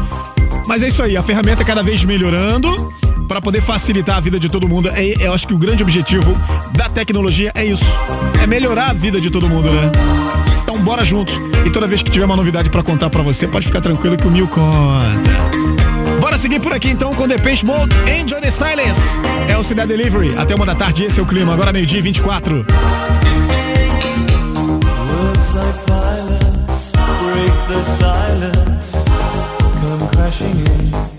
Mas 0.66 0.82
é 0.82 0.88
isso 0.88 1.02
aí, 1.02 1.16
a 1.16 1.22
ferramenta 1.22 1.64
cada 1.64 1.82
vez 1.82 2.04
melhorando 2.04 2.92
para 3.28 3.40
poder 3.40 3.60
facilitar 3.60 4.16
a 4.16 4.20
vida 4.20 4.38
de 4.38 4.48
todo 4.48 4.68
mundo. 4.68 4.88
É, 4.88 5.14
eu 5.20 5.32
acho 5.32 5.46
que 5.46 5.54
o 5.54 5.58
grande 5.58 5.82
objetivo 5.82 6.36
da 6.72 6.88
tecnologia 6.88 7.52
é 7.54 7.64
isso, 7.64 7.84
é 8.42 8.46
melhorar 8.46 8.90
a 8.90 8.92
vida 8.92 9.20
de 9.20 9.30
todo 9.30 9.48
mundo, 9.48 9.70
né? 9.70 9.92
Então 10.62 10.78
bora 10.78 11.04
juntos. 11.04 11.40
E 11.64 11.70
toda 11.70 11.86
vez 11.86 12.02
que 12.02 12.10
tiver 12.10 12.24
uma 12.24 12.36
novidade 12.36 12.70
para 12.70 12.82
contar 12.82 13.10
para 13.10 13.22
você, 13.22 13.46
pode 13.46 13.66
ficar 13.66 13.80
tranquilo 13.80 14.16
que 14.16 14.26
o 14.26 14.30
Mil 14.30 14.48
conta. 14.48 14.66
Bora 16.20 16.38
seguir 16.38 16.60
por 16.60 16.72
aqui 16.72 16.88
então 16.88 17.14
com 17.14 17.28
Depeche 17.28 17.64
Mode, 17.64 17.94
Enjoy 18.20 18.40
the 18.40 18.50
Silence. 18.50 19.20
É 19.48 19.56
o 19.56 19.62
Cidade 19.62 19.88
Delivery. 19.88 20.36
Até 20.36 20.54
uma 20.54 20.66
da 20.66 20.74
tarde, 20.74 21.04
esse 21.04 21.20
é 21.20 21.22
o 21.22 21.26
clima. 21.26 21.52
Agora 21.52 21.72
meio-dia 21.72 21.98
e 21.98 22.02
24. 22.02 22.56
Words 22.56 22.66
like 25.54 25.78
violence 25.86 26.92
break 26.92 27.68
the 27.68 27.80
silence. 27.84 28.65
Crashing 30.36 30.66
in 30.66 31.15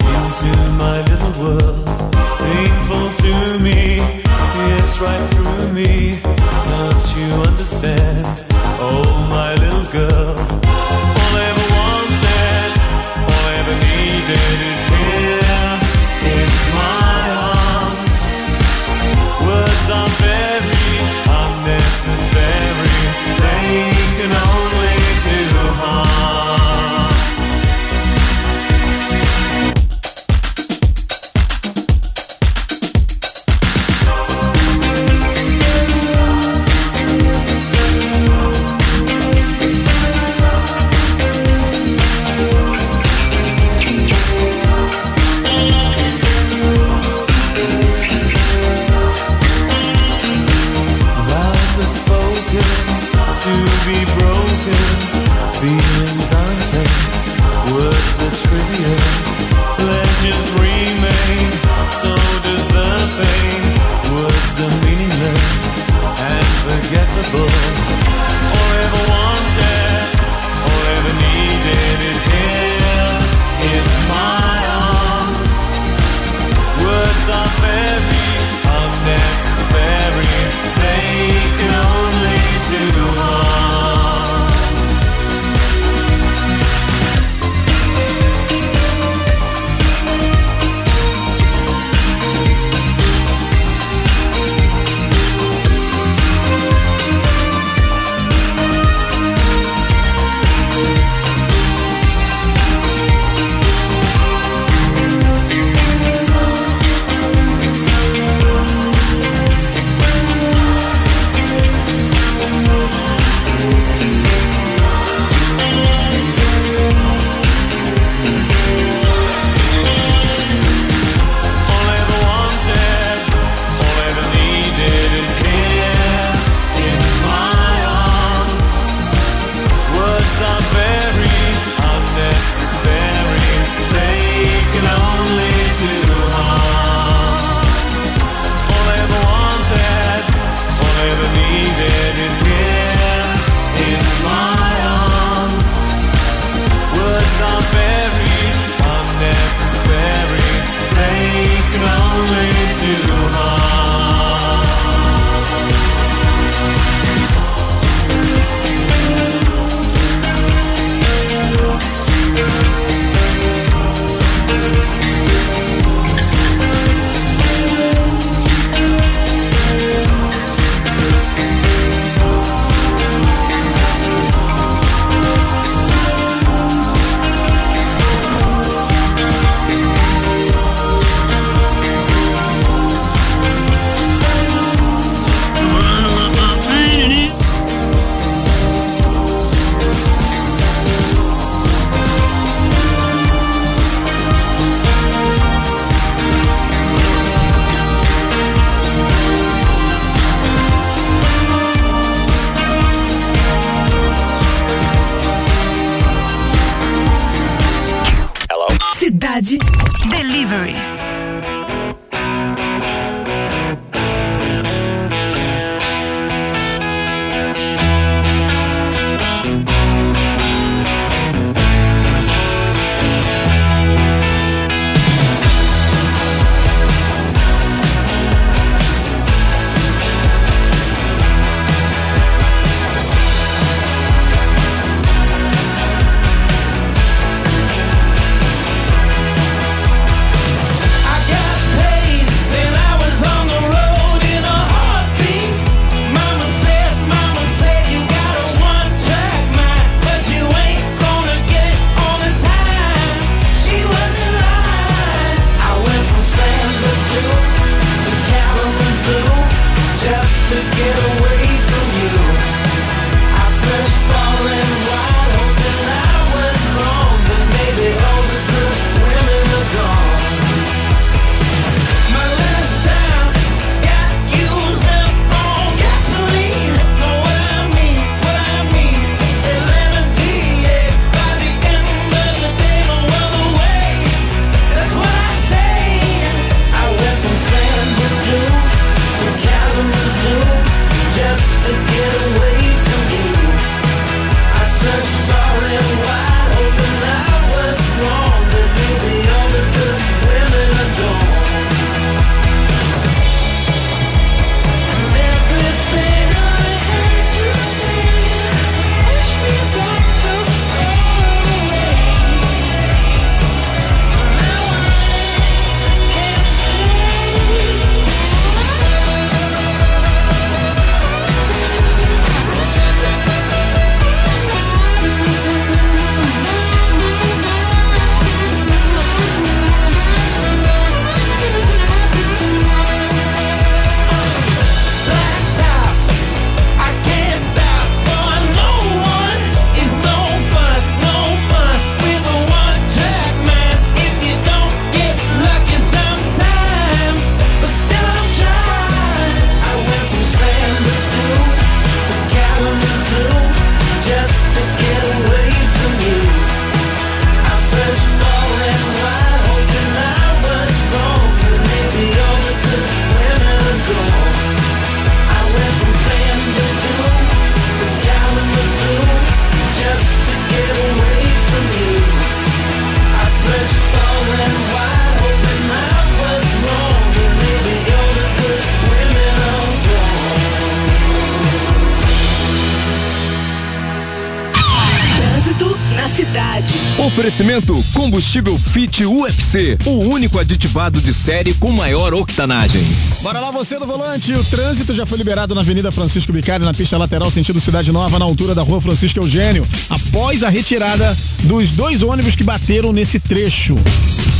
combustível 388.17 388.57
Fit 388.57 389.05
UFC, 389.05 389.77
o 389.85 389.99
único 389.99 390.39
aditivado 390.39 390.99
de 390.99 391.13
série 391.13 391.53
com 391.53 391.71
maior 391.71 392.15
octanagem. 392.15 392.81
Bora 393.21 393.39
lá, 393.39 393.51
você 393.51 393.77
do 393.77 393.85
volante. 393.85 394.33
O 394.33 394.43
trânsito 394.43 394.91
já 394.91 395.05
foi 395.05 395.19
liberado 395.19 395.53
na 395.53 395.61
Avenida 395.61 395.91
Francisco 395.91 396.33
Bicari, 396.33 396.63
na 396.63 396.73
pista 396.73 396.97
lateral, 396.97 397.29
sentido 397.29 397.61
Cidade 397.61 397.91
Nova, 397.91 398.17
na 398.17 398.25
altura 398.25 398.55
da 398.55 398.63
rua 398.63 398.81
Francisco 398.81 399.19
Eugênio, 399.19 399.67
após 399.87 400.43
a 400.43 400.49
retirada 400.49 401.15
dos 401.43 401.69
dois 401.71 402.01
ônibus 402.01 402.35
que 402.35 402.43
bateram 402.43 402.91
nesse 402.91 403.19
trecho. 403.19 403.75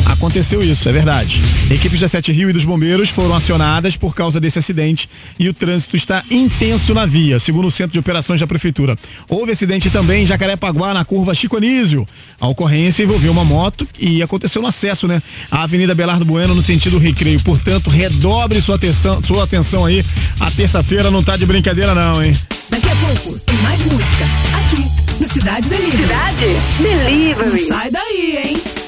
Aconteceu 0.08 0.64
isso, 0.64 0.88
é 0.88 0.92
verdade. 0.92 1.42
Equipes 1.70 2.00
da 2.00 2.08
Sete 2.08 2.32
Rio 2.32 2.50
e 2.50 2.54
dos 2.54 2.66
bombeiros 2.66 3.10
foram 3.10 3.36
acionadas 3.36 3.98
por 3.98 4.16
causa 4.16 4.40
desse 4.40 4.58
acidente 4.58 5.10
e 5.38 5.50
o 5.50 5.54
trânsito 5.54 5.96
está 5.96 6.24
intenso 6.32 6.94
na 6.94 7.06
via, 7.06 7.38
segundo 7.40 7.68
o 7.68 7.72
Centro 7.72 7.94
de 7.94 8.00
Operações 8.00 8.40
da 8.40 8.48
Prefeitura. 8.48 8.98
Houve 9.28 9.52
acidente 9.52 9.90
também 9.90 10.24
em 10.24 10.26
Jacarepaguá, 10.26 10.94
na 10.94 11.06
curva 11.06 11.36
Chico 11.36 11.58
Anísio. 11.58 12.08
A 12.40 12.48
ocorrência 12.48 13.04
envolveu 13.04 13.32
uma 13.32 13.46
moto 13.46 13.88
e 14.00 14.24
aconteceu 14.24 14.62
no 14.62 14.68
acesso, 14.68 15.08
né? 15.08 15.22
À 15.52 15.64
Avenida 15.64 15.94
Belardo 15.94 16.26
Bueno, 16.26 16.56
no 16.56 16.64
sentido 16.64 16.98
recreio. 16.98 17.40
Portanto, 17.42 17.90
redobre 17.90 18.62
sua 18.62 18.76
atenção, 18.76 19.22
sua 19.22 19.44
atenção 19.44 19.86
aí. 19.86 20.04
A 20.40 20.50
terça-feira 20.50 21.12
não 21.12 21.22
tá 21.22 21.36
de 21.36 21.46
brincadeira, 21.46 21.94
não, 21.94 22.24
hein? 22.24 22.36
Daqui 22.70 22.90
a 22.90 22.96
pouco 22.96 23.40
tem 23.40 23.58
mais 23.58 23.80
música 23.82 24.26
aqui 24.56 25.22
no 25.22 25.28
Cidade 25.28 25.70
Delivery. 25.70 26.04
Cidade 26.04 26.58
Delivery. 26.82 27.62
Não 27.62 27.68
sai 27.68 27.92
daí, 27.92 28.38
hein? 28.44 28.87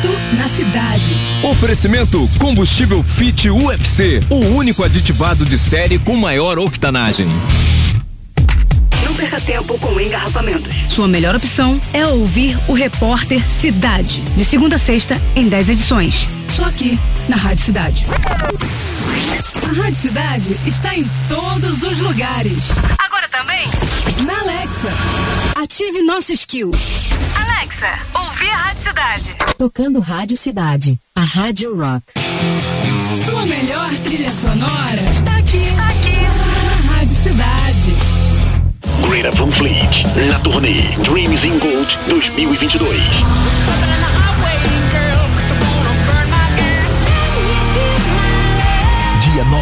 Trânsito 0.00 0.36
na 0.36 0.48
Cidade. 0.48 1.16
Oferecimento 1.42 2.28
combustível 2.38 3.02
Fit 3.02 3.50
UFC, 3.50 4.22
o 4.30 4.36
único 4.56 4.82
aditivado 4.82 5.44
de 5.44 5.58
série 5.58 5.98
com 5.98 6.16
maior 6.16 6.58
octanagem. 6.58 7.26
Não 9.04 9.14
perca 9.14 9.40
tempo 9.40 9.78
com 9.78 10.00
engarrafamentos. 10.00 10.74
Sua 10.88 11.06
melhor 11.06 11.34
opção 11.36 11.80
é 11.92 12.06
ouvir 12.06 12.58
o 12.68 12.72
repórter 12.72 13.44
Cidade, 13.44 14.22
de 14.36 14.44
segunda 14.44 14.76
a 14.76 14.78
sexta, 14.78 15.20
em 15.36 15.48
10 15.48 15.70
edições. 15.70 16.28
Só 16.54 16.64
aqui, 16.64 16.98
na 17.28 17.36
Rádio 17.36 17.64
Cidade. 17.64 18.06
A 19.62 19.72
Rádio 19.72 19.96
Cidade 19.96 20.56
está 20.66 20.96
em 20.96 21.08
todos 21.28 21.82
os 21.82 21.98
lugares. 21.98 22.70
Agora 22.98 23.28
também? 23.28 23.66
Na 24.26 24.40
Alexa. 24.40 24.88
Ative 25.56 26.02
nosso 26.02 26.32
skill. 26.32 26.70
Alexa, 27.80 27.98
ouvir 28.14 28.50
a 28.50 28.56
Rádio 28.56 28.82
Cidade. 28.82 29.36
Tocando 29.56 30.00
Rádio 30.00 30.36
Cidade, 30.36 31.00
a 31.14 31.22
Rádio 31.22 31.74
Rock. 31.76 32.04
Sua 33.24 33.46
melhor 33.46 33.88
trilha 34.04 34.30
sonora 34.30 35.00
está 35.10 35.38
aqui. 35.38 35.56
Está 35.56 35.88
aqui. 35.88 36.16
Na 36.20 36.92
Rádio 36.92 37.16
Cidade. 37.16 37.96
Greta 39.08 39.30
Van 39.30 39.50
Fleet, 39.50 40.04
na 40.28 40.38
turnê 40.40 40.82
Dreams 41.02 41.44
in 41.44 41.58
Gold 41.58 41.98
2022. 42.08 43.00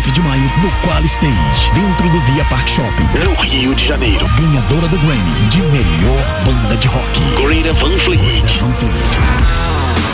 Dia 0.08 0.12
9 0.12 0.12
de 0.12 0.20
maio, 0.20 0.42
no 0.62 0.70
Qual 0.82 1.04
Stage, 1.04 1.70
dentro 1.74 2.08
do 2.08 2.20
Via 2.20 2.44
Park 2.46 2.66
Shopping. 2.68 3.06
No 3.24 3.34
Rio 3.42 3.74
de 3.74 3.86
Janeiro. 3.86 4.26
Ganhadora 4.36 4.88
do 4.88 4.96
Grammy 4.98 5.48
de 5.50 5.60
melhor 5.62 6.24
banda 6.44 6.76
de 6.76 6.88
rock. 6.88 7.20
Greta 7.42 7.72
Van 7.74 7.98
Fleet. 7.98 8.58
Van 8.58 8.72
Fleet. 8.74 8.94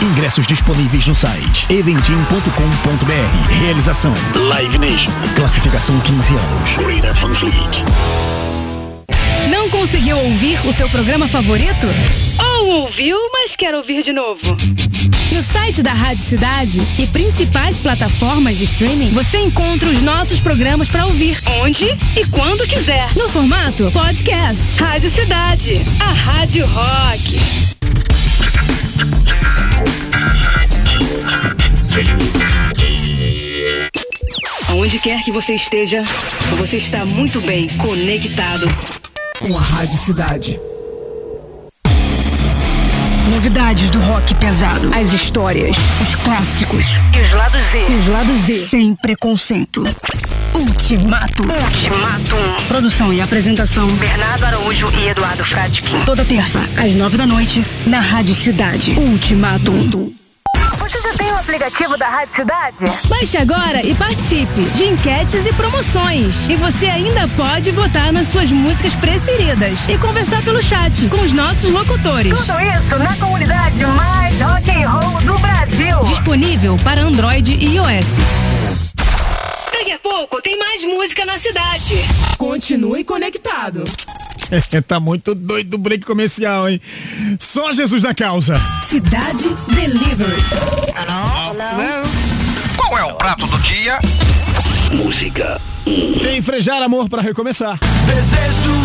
Ingressos 0.01 0.47
disponíveis 0.47 1.05
no 1.07 1.15
site 1.15 1.65
eventim.com.br. 1.69 3.61
Realização 3.61 4.13
Live 4.35 4.77
Nation. 4.77 5.11
Classificação 5.35 5.97
15 5.99 6.33
anos. 6.33 6.75
Greta 6.77 7.13
Van 7.13 7.33
Fleet. 7.33 7.83
Não 9.65 9.71
conseguiu 9.71 10.15
ouvir 10.19 10.63
o 10.67 10.71
seu 10.71 10.87
programa 10.87 11.27
favorito? 11.27 11.87
Ou 12.37 12.81
ouviu, 12.81 13.17
mas 13.33 13.55
quer 13.55 13.73
ouvir 13.73 14.03
de 14.03 14.13
novo? 14.13 14.55
No 15.31 15.41
site 15.41 15.81
da 15.81 15.91
Rádio 15.91 16.23
Cidade 16.23 16.81
e 16.99 17.07
principais 17.07 17.79
plataformas 17.79 18.59
de 18.59 18.65
streaming, 18.65 19.09
você 19.09 19.39
encontra 19.39 19.89
os 19.89 20.03
nossos 20.03 20.39
programas 20.39 20.87
para 20.87 21.07
ouvir 21.07 21.41
onde 21.63 21.85
e 22.15 22.27
quando 22.29 22.67
quiser. 22.67 23.09
No 23.15 23.27
formato 23.27 23.89
podcast. 23.91 24.79
Rádio 24.79 25.09
Cidade, 25.09 25.81
a 25.99 26.11
Rádio 26.13 26.67
Rock. 26.67 27.39
Aonde 34.69 34.99
quer 34.99 35.23
que 35.23 35.31
você 35.31 35.55
esteja, 35.55 36.03
você 36.59 36.77
está 36.77 37.03
muito 37.03 37.41
bem 37.41 37.67
conectado 37.79 38.69
com 39.39 39.57
a 39.57 39.61
Rádio 39.61 39.97
Cidade. 39.99 40.59
Novidades 43.29 43.89
do 43.89 43.99
rock 43.99 44.33
pesado, 44.35 44.91
as 44.95 45.11
histórias, 45.11 45.75
os 46.01 46.15
clássicos 46.15 46.85
E 47.13 47.21
os 47.21 47.33
lados 47.33 47.61
Z. 47.71 47.85
e 47.89 47.95
os 47.95 48.07
lados 48.07 48.41
Z, 48.41 48.67
sem 48.67 48.95
preconceito. 48.95 49.83
Ultimato. 50.53 51.43
Ultimatum. 51.43 52.65
Produção 52.67 53.11
e 53.11 53.19
apresentação. 53.19 53.87
Bernardo 53.95 54.45
Araújo 54.45 54.87
e 54.97 55.09
Eduardo 55.09 55.43
Fradkin. 55.43 55.99
Toda 56.05 56.23
terça, 56.23 56.59
às 56.77 56.93
nove 56.95 57.17
da 57.17 57.25
noite, 57.25 57.65
na 57.85 57.99
Rádio 57.99 58.35
Cidade. 58.35 58.91
Ultimatum. 58.97 60.13
Você 60.79 61.01
já 61.01 61.13
tem 61.17 61.24
aplicativo 61.45 61.95
da 61.95 62.09
Rádio 62.09 62.35
Cidade? 62.35 62.77
Baixe 63.07 63.37
agora 63.37 63.85
e 63.85 63.93
participe 63.93 64.61
de 64.73 64.85
enquetes 64.85 65.45
e 65.45 65.53
promoções. 65.53 66.49
E 66.49 66.55
você 66.55 66.87
ainda 66.87 67.27
pode 67.29 67.69
votar 67.71 68.11
nas 68.11 68.27
suas 68.29 68.51
músicas 68.51 68.95
preferidas 68.95 69.87
e 69.87 69.97
conversar 69.99 70.43
pelo 70.43 70.61
chat 70.61 71.07
com 71.07 71.21
os 71.21 71.31
nossos 71.31 71.69
locutores. 71.69 72.35
Tudo 72.37 72.59
isso 72.59 72.97
na 72.97 73.15
comunidade 73.17 73.85
mais 73.85 74.41
rock 74.41 74.71
and 74.71 74.89
roll 74.89 75.21
do 75.21 75.37
Brasil. 75.37 76.03
Disponível 76.03 76.75
para 76.83 77.01
Android 77.01 77.53
e 77.53 77.75
iOS. 77.75 78.17
Daqui 79.71 79.91
a 79.91 79.99
pouco 79.99 80.41
tem 80.41 80.57
mais 80.57 80.83
música 80.83 81.25
na 81.25 81.37
cidade. 81.37 82.05
Continue 82.39 83.03
conectado. 83.03 83.83
tá 84.87 84.99
muito 84.99 85.33
doido 85.35 85.75
o 85.75 85.77
break 85.77 86.05
comercial, 86.05 86.69
hein? 86.69 86.79
Só 87.39 87.71
Jesus 87.73 88.03
na 88.03 88.13
causa. 88.13 88.59
Cidade 88.87 89.49
Delivery. 89.67 90.43
Qual 92.75 92.97
é 92.97 93.03
o 93.05 93.13
prato 93.15 93.47
do 93.47 93.57
dia? 93.59 93.99
Música 94.93 95.59
Tem 96.23 96.41
frejar 96.41 96.81
amor 96.81 97.09
para 97.09 97.21
recomeçar. 97.21 97.79
Desejo 98.05 98.75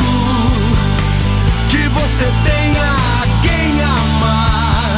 que 1.70 1.88
você 1.88 2.24
tenha 2.44 2.96
quem 3.42 3.82
amar. 3.82 4.96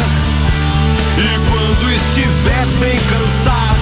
E 1.19 1.51
quando 1.51 1.93
estiver 1.93 2.67
bem 2.81 2.99
cansado, 2.99 3.82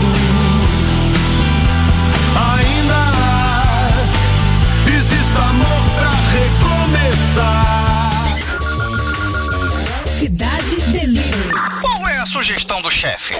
Cidade 10.08 10.76
Delivery. 10.92 11.52
Qual 11.80 12.08
é 12.08 12.18
a 12.18 12.26
sugestão 12.26 12.82
do 12.82 12.90
chefe? 12.90 13.34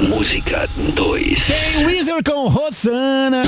Música 0.00 0.68
2. 0.76 1.46
Tem 1.46 1.86
Weezer 1.86 2.22
com 2.24 2.48
Rosana. 2.48 3.42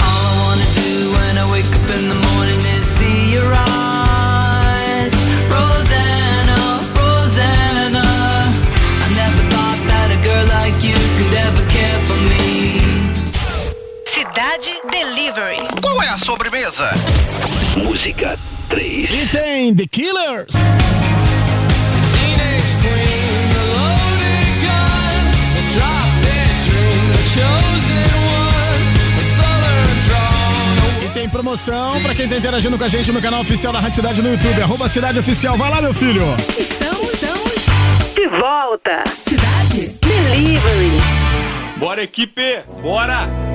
All 0.00 0.08
I 0.08 0.38
wanna 0.40 0.64
do 0.74 1.12
when 1.12 1.38
I 1.38 1.44
wake 1.50 1.68
up 1.68 1.90
in 1.96 2.08
the 2.08 2.14
morning 2.14 2.58
is 2.76 2.84
see 2.84 3.34
your 3.34 3.52
eyes. 3.52 5.12
Rosanna, 5.48 6.80
Rosanna. 6.96 8.02
I 8.02 9.08
never 9.14 9.42
thought 9.52 9.80
that 9.86 10.10
a 10.10 10.16
girl 10.24 10.46
like 10.58 10.82
you 10.82 10.96
could 11.18 11.34
ever 11.36 11.64
care 11.68 12.00
for 12.06 12.18
me. 12.30 12.80
Cidade 14.06 14.80
Delivery. 14.90 15.81
Qual 15.92 16.02
é 16.02 16.08
a 16.08 16.16
sobremesa? 16.16 16.88
Música 17.76 18.38
3. 18.70 19.10
E 19.10 19.26
tem 19.26 19.74
The 19.74 19.86
Killers. 19.86 20.54
E 31.04 31.08
tem 31.10 31.28
promoção 31.28 32.00
pra 32.00 32.14
quem 32.14 32.26
tá 32.26 32.36
interagindo 32.38 32.78
com 32.78 32.84
a 32.84 32.88
gente 32.88 33.12
no 33.12 33.20
canal 33.20 33.42
oficial 33.42 33.74
da 33.74 33.80
Rádio 33.80 33.96
Cidade 33.96 34.22
no 34.22 34.30
YouTube. 34.30 34.62
Arroba 34.62 34.88
Cidade 34.88 35.18
Oficial. 35.18 35.58
Vai 35.58 35.70
lá, 35.70 35.82
meu 35.82 35.92
filho. 35.92 36.24
Estamos, 36.58 37.12
estamos. 37.12 38.14
De 38.14 38.28
volta. 38.28 39.04
Cidade 39.28 39.88
Delivery. 40.00 41.02
Bora, 41.76 42.02
equipe! 42.02 42.62
Bora! 42.80 43.51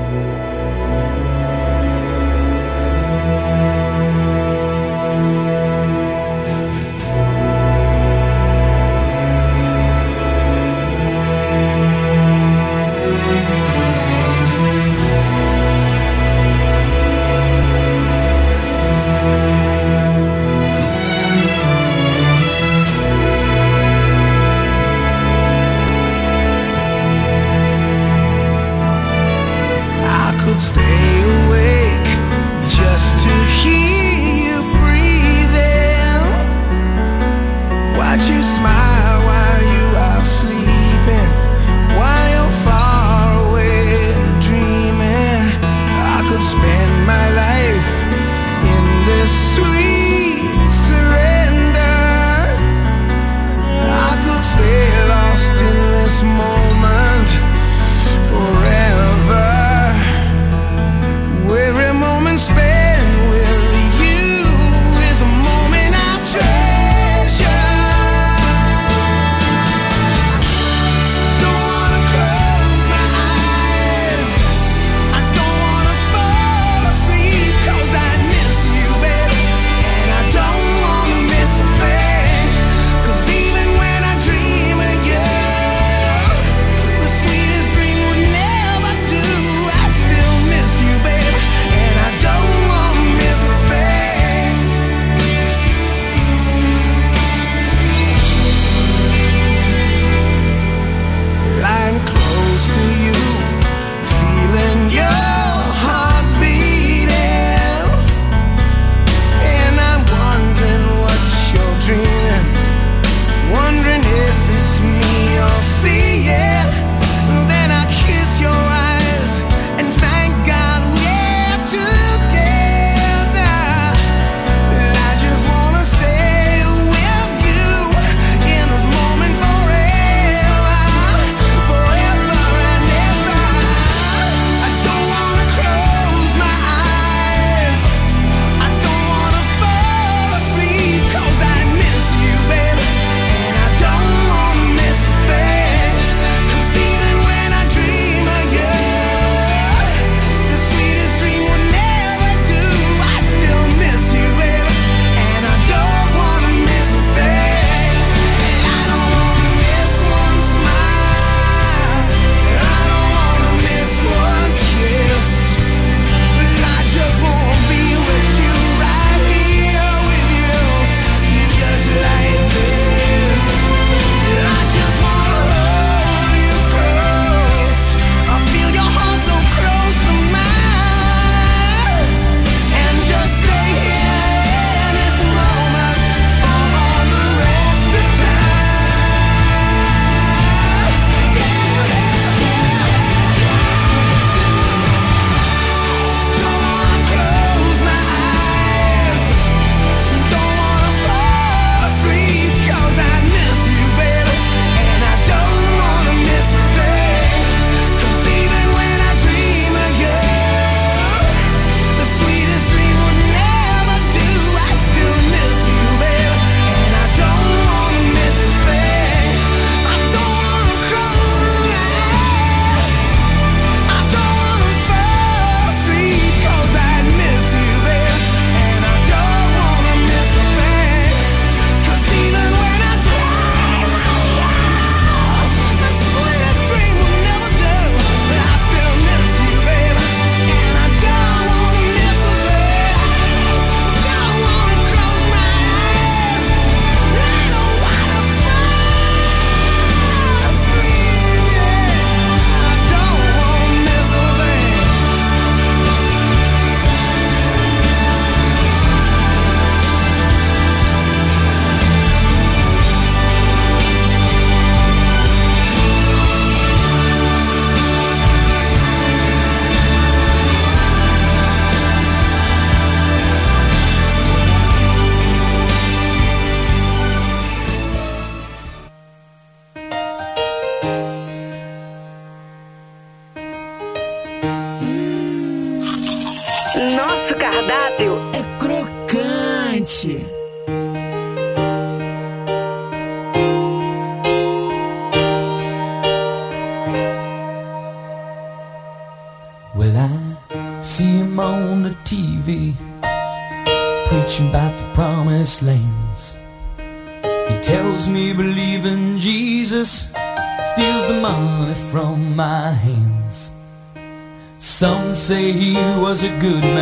say 315.28 315.52
he 315.52 315.73
was 315.73 316.23
a 316.23 316.30
good 316.40 316.63
man. 316.63 316.77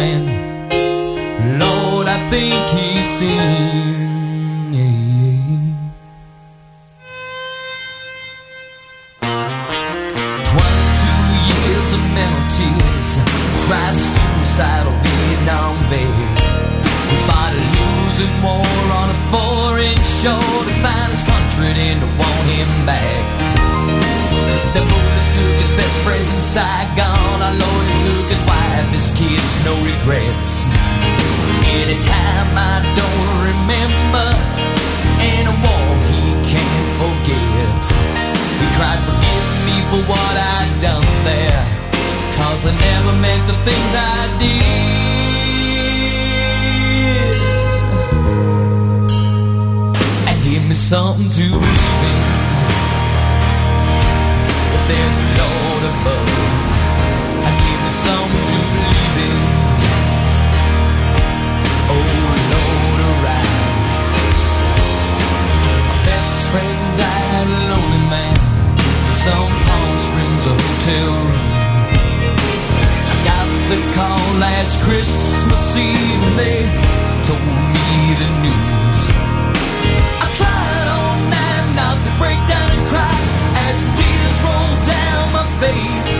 If 54.76 54.84
there's 54.90 55.18
a 55.18 55.28
Lord 55.40 55.84
above 55.94 56.36
give 57.66 57.82
me 57.86 57.92
to 58.50 58.58
believe 58.76 59.18
in. 59.28 59.40
Oh 61.94 62.04
Lord 62.22 62.42
My 65.90 65.98
best 66.08 66.34
friend 66.52 66.80
died 67.02 67.48
a 67.48 67.62
lonely 67.72 68.04
man. 68.14 68.38
In 69.08 69.16
some 69.26 69.52
Palm 69.66 69.92
Springs 70.06 70.46
hotel 70.54 71.10
room. 71.30 71.50
I 73.12 73.16
got 73.30 73.48
the 73.72 73.80
call 73.96 74.26
last 74.46 74.76
Christmas 74.84 75.64
Eve 75.76 76.24
They 76.40 76.62
told 77.28 77.56
me 77.76 77.90
the 78.22 78.30
news 78.44 79.45
to 82.06 82.12
break 82.20 82.38
down 82.48 82.70
and 82.70 82.86
cry 82.88 83.18
as 83.68 83.78
tears 83.98 84.38
roll 84.46 84.74
down 84.86 85.24
my 85.34 85.46
face. 85.58 86.14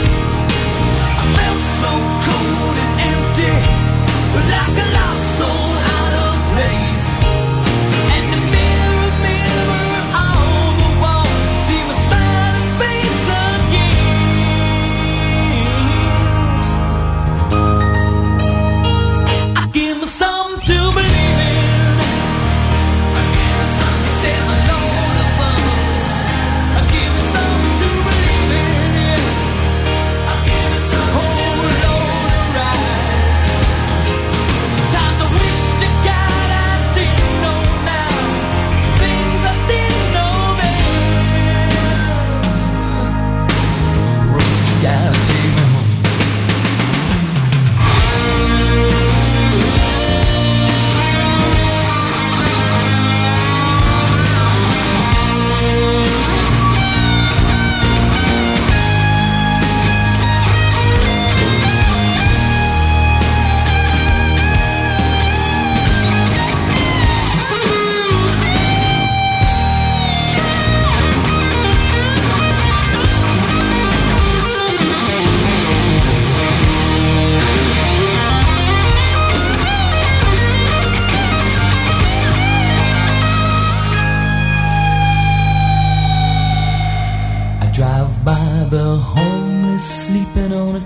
I 1.22 1.26
felt 1.38 1.62
so 1.82 1.92
cold 2.26 2.76
and 2.86 2.94
empty, 3.12 3.54
like 4.54 4.78
a 4.84 4.88
lost 4.98 5.38
soul. 5.38 5.75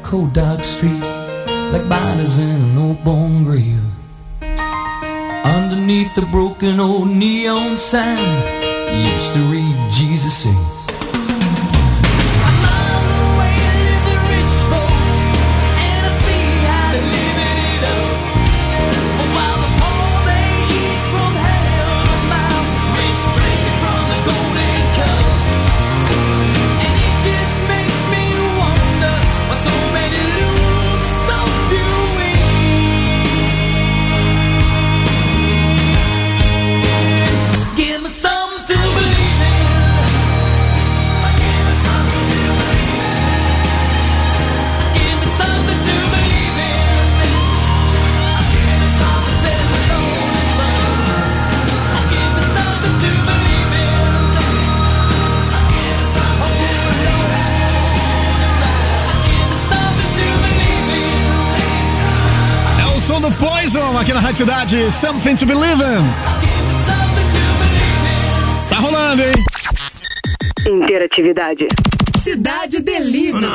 cold 0.09 0.33
dark 0.33 0.63
street 0.63 1.03
like 1.71 1.87
bodies 1.87 2.39
in 2.39 2.49
an 2.49 2.77
old 2.79 3.03
bone 3.03 3.43
grave. 3.43 3.79
Underneath 5.45 6.15
the 6.15 6.27
broken 6.31 6.79
old 6.79 7.09
neon 7.09 7.77
sign, 7.77 8.17
used 8.91 9.33
to 9.35 9.39
read 9.51 9.75
Jesus 9.91 10.35
sings. 10.35 10.78
Rádio 64.29 64.45
Cidade, 64.45 64.91
Something 64.91 65.35
to 65.37 65.45
Believe 65.47 65.81
In. 65.81 66.05
Tá 68.69 68.77
rolando, 68.77 69.23
hein? 69.23 69.33
Interatividade. 70.67 71.67
Cidade 72.21 72.79
Delivery. 72.79 73.47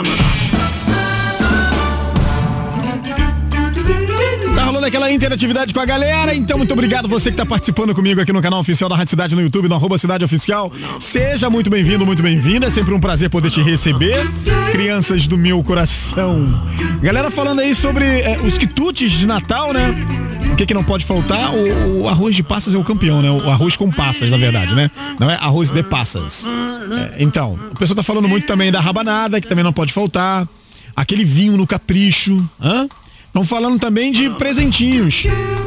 Tá 4.57 4.64
rolando 4.64 4.87
aquela 4.87 5.12
interatividade 5.12 5.72
com 5.72 5.79
a 5.79 5.87
galera, 5.87 6.35
então 6.35 6.59
muito 6.59 6.72
obrigado 6.72 7.07
você 7.07 7.31
que 7.31 7.35
está 7.35 7.47
participando 7.47 7.95
comigo 7.95 8.20
aqui 8.20 8.33
no 8.33 8.43
canal 8.43 8.59
oficial 8.59 8.91
da 8.91 8.97
Rádio 8.97 9.11
Cidade 9.11 9.37
no 9.37 9.43
YouTube, 9.43 9.68
no 9.68 9.77
arroba 9.77 9.97
Cidade 9.97 10.25
Oficial. 10.25 10.72
Seja 10.99 11.49
muito 11.49 11.70
bem-vindo, 11.70 12.05
muito 12.05 12.20
bem-vinda, 12.20 12.66
é 12.66 12.70
sempre 12.70 12.93
um 12.93 12.99
prazer 12.99 13.31
poder 13.31 13.49
te 13.49 13.62
receber, 13.62 14.29
crianças 14.72 15.29
do 15.29 15.39
meu 15.39 15.62
coração. 15.62 16.66
Galera 17.01 17.31
falando 17.31 17.61
aí 17.61 17.77
sobre 17.77 18.05
é, 18.05 18.41
os 18.45 18.59
quitutes 18.59 19.12
de 19.12 19.25
Natal, 19.25 19.72
né? 19.72 20.24
O 20.55 20.57
que, 20.57 20.66
que 20.66 20.74
não 20.74 20.84
pode 20.84 21.05
faltar? 21.05 21.52
O, 21.52 22.02
o 22.02 22.09
arroz 22.09 22.36
de 22.36 22.42
passas 22.44 22.74
é 22.74 22.78
o 22.78 22.84
campeão, 22.84 23.20
né? 23.20 23.28
O 23.28 23.50
arroz 23.50 23.76
com 23.76 23.90
passas, 23.90 24.30
na 24.30 24.36
verdade, 24.36 24.72
né? 24.72 24.88
Não 25.18 25.28
é 25.28 25.34
arroz 25.34 25.68
de 25.68 25.82
passas. 25.82 26.46
É, 26.46 27.16
então, 27.24 27.59
o 27.72 27.76
pessoal 27.76 27.96
tá 27.96 28.05
falando 28.05 28.28
muito 28.28 28.46
também 28.46 28.70
da 28.70 28.80
rabanada, 28.80 29.40
que 29.40 29.48
também 29.48 29.64
não 29.64 29.72
pode 29.72 29.92
faltar. 29.92 30.46
Aquele 30.94 31.24
vinho 31.24 31.57
no 31.57 31.66
capricho. 31.66 32.48
Hã? 32.62 32.86
Estão 33.26 33.44
falando 33.44 33.80
também 33.80 34.12
de 34.12 34.30
presentinhos. 34.30 35.24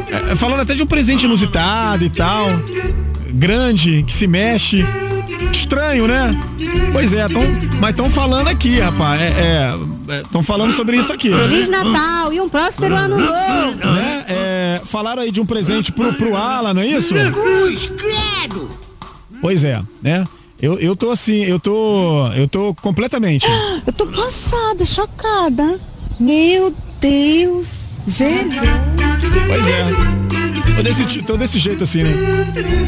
É, 0.10 0.38
falando 0.38 0.62
até 0.62 0.74
de 0.74 0.82
um 0.82 0.88
presente 0.88 1.26
inusitado 1.26 2.06
e 2.06 2.10
tal. 2.10 2.48
Grande, 3.34 4.04
que 4.04 4.14
se 4.14 4.26
mexe. 4.26 4.86
Estranho, 5.52 6.08
né? 6.08 6.34
Pois 6.94 7.12
é, 7.12 7.28
tão, 7.28 7.42
mas 7.82 7.90
estão 7.90 8.10
falando 8.10 8.48
aqui, 8.48 8.80
rapaz. 8.80 9.22
Estão 10.24 10.44
falando 10.44 10.72
sobre 10.74 10.98
isso 10.98 11.12
aqui. 11.12 11.34
Feliz 11.34 11.70
Natal 11.70 12.34
e 12.34 12.40
um 12.40 12.48
próspero 12.50 12.96
ano 12.96 13.18
novo. 13.18 13.32
Né? 13.32 14.26
É, 14.28 14.82
falaram 14.86 15.22
aí 15.22 15.32
de 15.32 15.42
um 15.42 15.46
presente 15.46 15.92
pro, 15.92 16.14
pro 16.14 16.36
Alan, 16.36 16.74
não 16.74 16.82
é 16.82 16.88
isso? 16.88 17.14
Cruz, 17.14 17.88
credo. 17.88 18.70
Pois 19.42 19.64
é, 19.64 19.82
né? 20.02 20.26
Eu, 20.60 20.80
eu 20.80 20.96
tô 20.96 21.12
assim, 21.12 21.44
eu 21.44 21.60
tô. 21.60 22.28
Eu 22.36 22.48
tô 22.48 22.74
completamente. 22.76 23.46
Eu 23.86 23.94
tô 23.94 24.08
passada, 24.08 24.86
chocada. 24.86 25.80
Meu 26.20 26.74
Deus, 27.00 27.70
Jesus. 28.08 28.56
Pois 29.48 29.68
é. 29.68 30.47
Tô 30.78 30.84
desse, 30.84 31.24
tô 31.24 31.38
desse 31.38 31.58
jeito 31.58 31.84
assim, 31.84 32.04
né? 32.04 32.14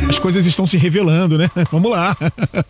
As 0.08 0.20
coisas 0.20 0.46
estão 0.46 0.68
se 0.68 0.78
revelando, 0.78 1.40
né? 1.40 1.50
Vamos 1.72 1.90
lá. 1.90 2.16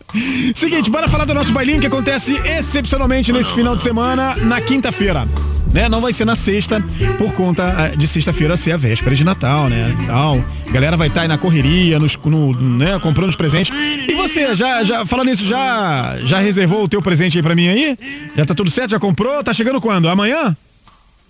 Seguinte, 0.56 0.90
bora 0.90 1.08
falar 1.08 1.26
do 1.26 1.34
nosso 1.34 1.52
bailinho 1.52 1.78
que 1.78 1.86
acontece 1.86 2.32
excepcionalmente 2.38 3.30
nesse 3.30 3.52
final 3.52 3.76
de 3.76 3.82
semana, 3.82 4.34
na 4.36 4.62
quinta-feira. 4.62 5.28
Né? 5.74 5.90
Não 5.90 6.00
vai 6.00 6.14
ser 6.14 6.24
na 6.24 6.34
sexta, 6.34 6.82
por 7.18 7.34
conta 7.34 7.62
eh, 7.92 7.96
de 7.96 8.08
sexta-feira 8.08 8.56
ser 8.56 8.72
a 8.72 8.76
véspera 8.78 9.14
de 9.14 9.22
Natal, 9.22 9.68
né? 9.68 9.94
E 10.02 10.06
Tal. 10.06 10.42
A 10.66 10.72
galera 10.72 10.96
vai 10.96 11.08
estar 11.08 11.20
aí 11.20 11.28
na 11.28 11.36
correria, 11.36 11.98
nos, 11.98 12.16
no, 12.16 12.54
né? 12.78 12.98
comprando 13.00 13.28
os 13.28 13.36
presentes. 13.36 13.70
E 14.08 14.14
você, 14.14 14.54
já, 14.54 14.82
já, 14.82 15.04
falando 15.04 15.26
nisso, 15.28 15.44
já, 15.44 16.16
já 16.24 16.38
reservou 16.38 16.82
o 16.82 16.88
teu 16.88 17.02
presente 17.02 17.36
aí 17.36 17.42
pra 17.42 17.54
mim 17.54 17.68
aí? 17.68 17.96
Já 18.34 18.46
tá 18.46 18.54
tudo 18.54 18.70
certo? 18.70 18.92
Já 18.92 18.98
comprou? 18.98 19.44
Tá 19.44 19.52
chegando 19.52 19.82
quando? 19.82 20.08
Amanhã? 20.08 20.56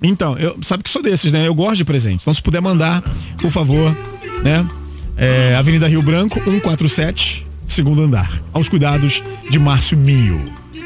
Então, 0.03 0.38
eu 0.38 0.57
sabe 0.62 0.82
que 0.82 0.90
sou 0.90 1.03
desses, 1.03 1.30
né? 1.30 1.46
Eu 1.46 1.55
gosto 1.55 1.76
de 1.76 1.84
presente. 1.84 2.22
Então, 2.22 2.32
se 2.32 2.42
puder 2.42 2.61
mandar, 2.61 3.03
por 3.38 3.51
favor, 3.51 3.94
né? 4.42 4.66
É, 5.16 5.55
Avenida 5.57 5.86
Rio 5.86 6.01
Branco, 6.01 6.42
147, 6.42 7.46
segundo 7.66 8.03
andar. 8.03 8.32
Aos 8.53 8.68
cuidados 8.68 9.22
de 9.51 9.59
Márcio 9.59 9.96
Mio. 9.96 10.42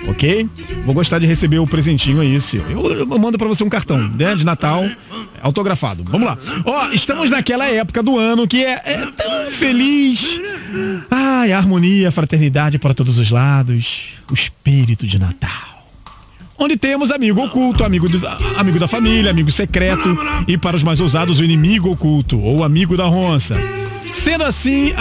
Ok? 0.08 0.48
Vou 0.84 0.94
gostar 0.94 1.18
de 1.18 1.26
receber 1.26 1.58
o 1.58 1.66
presentinho 1.66 2.20
aí, 2.20 2.38
seu. 2.40 2.60
Eu, 2.68 2.98
eu 2.98 3.06
mando 3.06 3.38
pra 3.38 3.48
você 3.48 3.64
um 3.64 3.68
cartão, 3.68 4.08
né? 4.08 4.34
De 4.34 4.44
Natal, 4.44 4.84
autografado. 5.40 6.04
Vamos 6.04 6.26
lá. 6.26 6.36
Ó, 6.64 6.88
estamos 6.90 7.30
naquela 7.30 7.66
época 7.66 8.02
do 8.02 8.18
ano 8.18 8.46
que 8.46 8.64
é, 8.64 8.82
é 8.84 9.06
tão 9.16 9.50
feliz. 9.50 10.40
Ai, 11.10 11.52
harmonia, 11.52 12.10
fraternidade 12.10 12.78
para 12.78 12.92
todos 12.92 13.18
os 13.18 13.30
lados. 13.30 14.14
O 14.30 14.34
espírito 14.34 15.06
de 15.06 15.18
Natal 15.18 15.73
onde 16.58 16.76
temos 16.76 17.10
amigo 17.10 17.42
oculto, 17.42 17.84
amigo, 17.84 18.08
do- 18.08 18.20
amigo 18.56 18.78
da 18.78 18.86
família, 18.88 19.30
amigo 19.30 19.50
secreto 19.50 20.16
e 20.46 20.56
para 20.56 20.76
os 20.76 20.82
mais 20.82 21.00
ousados 21.00 21.40
o 21.40 21.44
inimigo 21.44 21.90
oculto 21.90 22.40
ou 22.40 22.62
amigo 22.64 22.96
da 22.96 23.04
ronça. 23.04 23.56
Sendo 24.12 24.44
assim, 24.44 24.92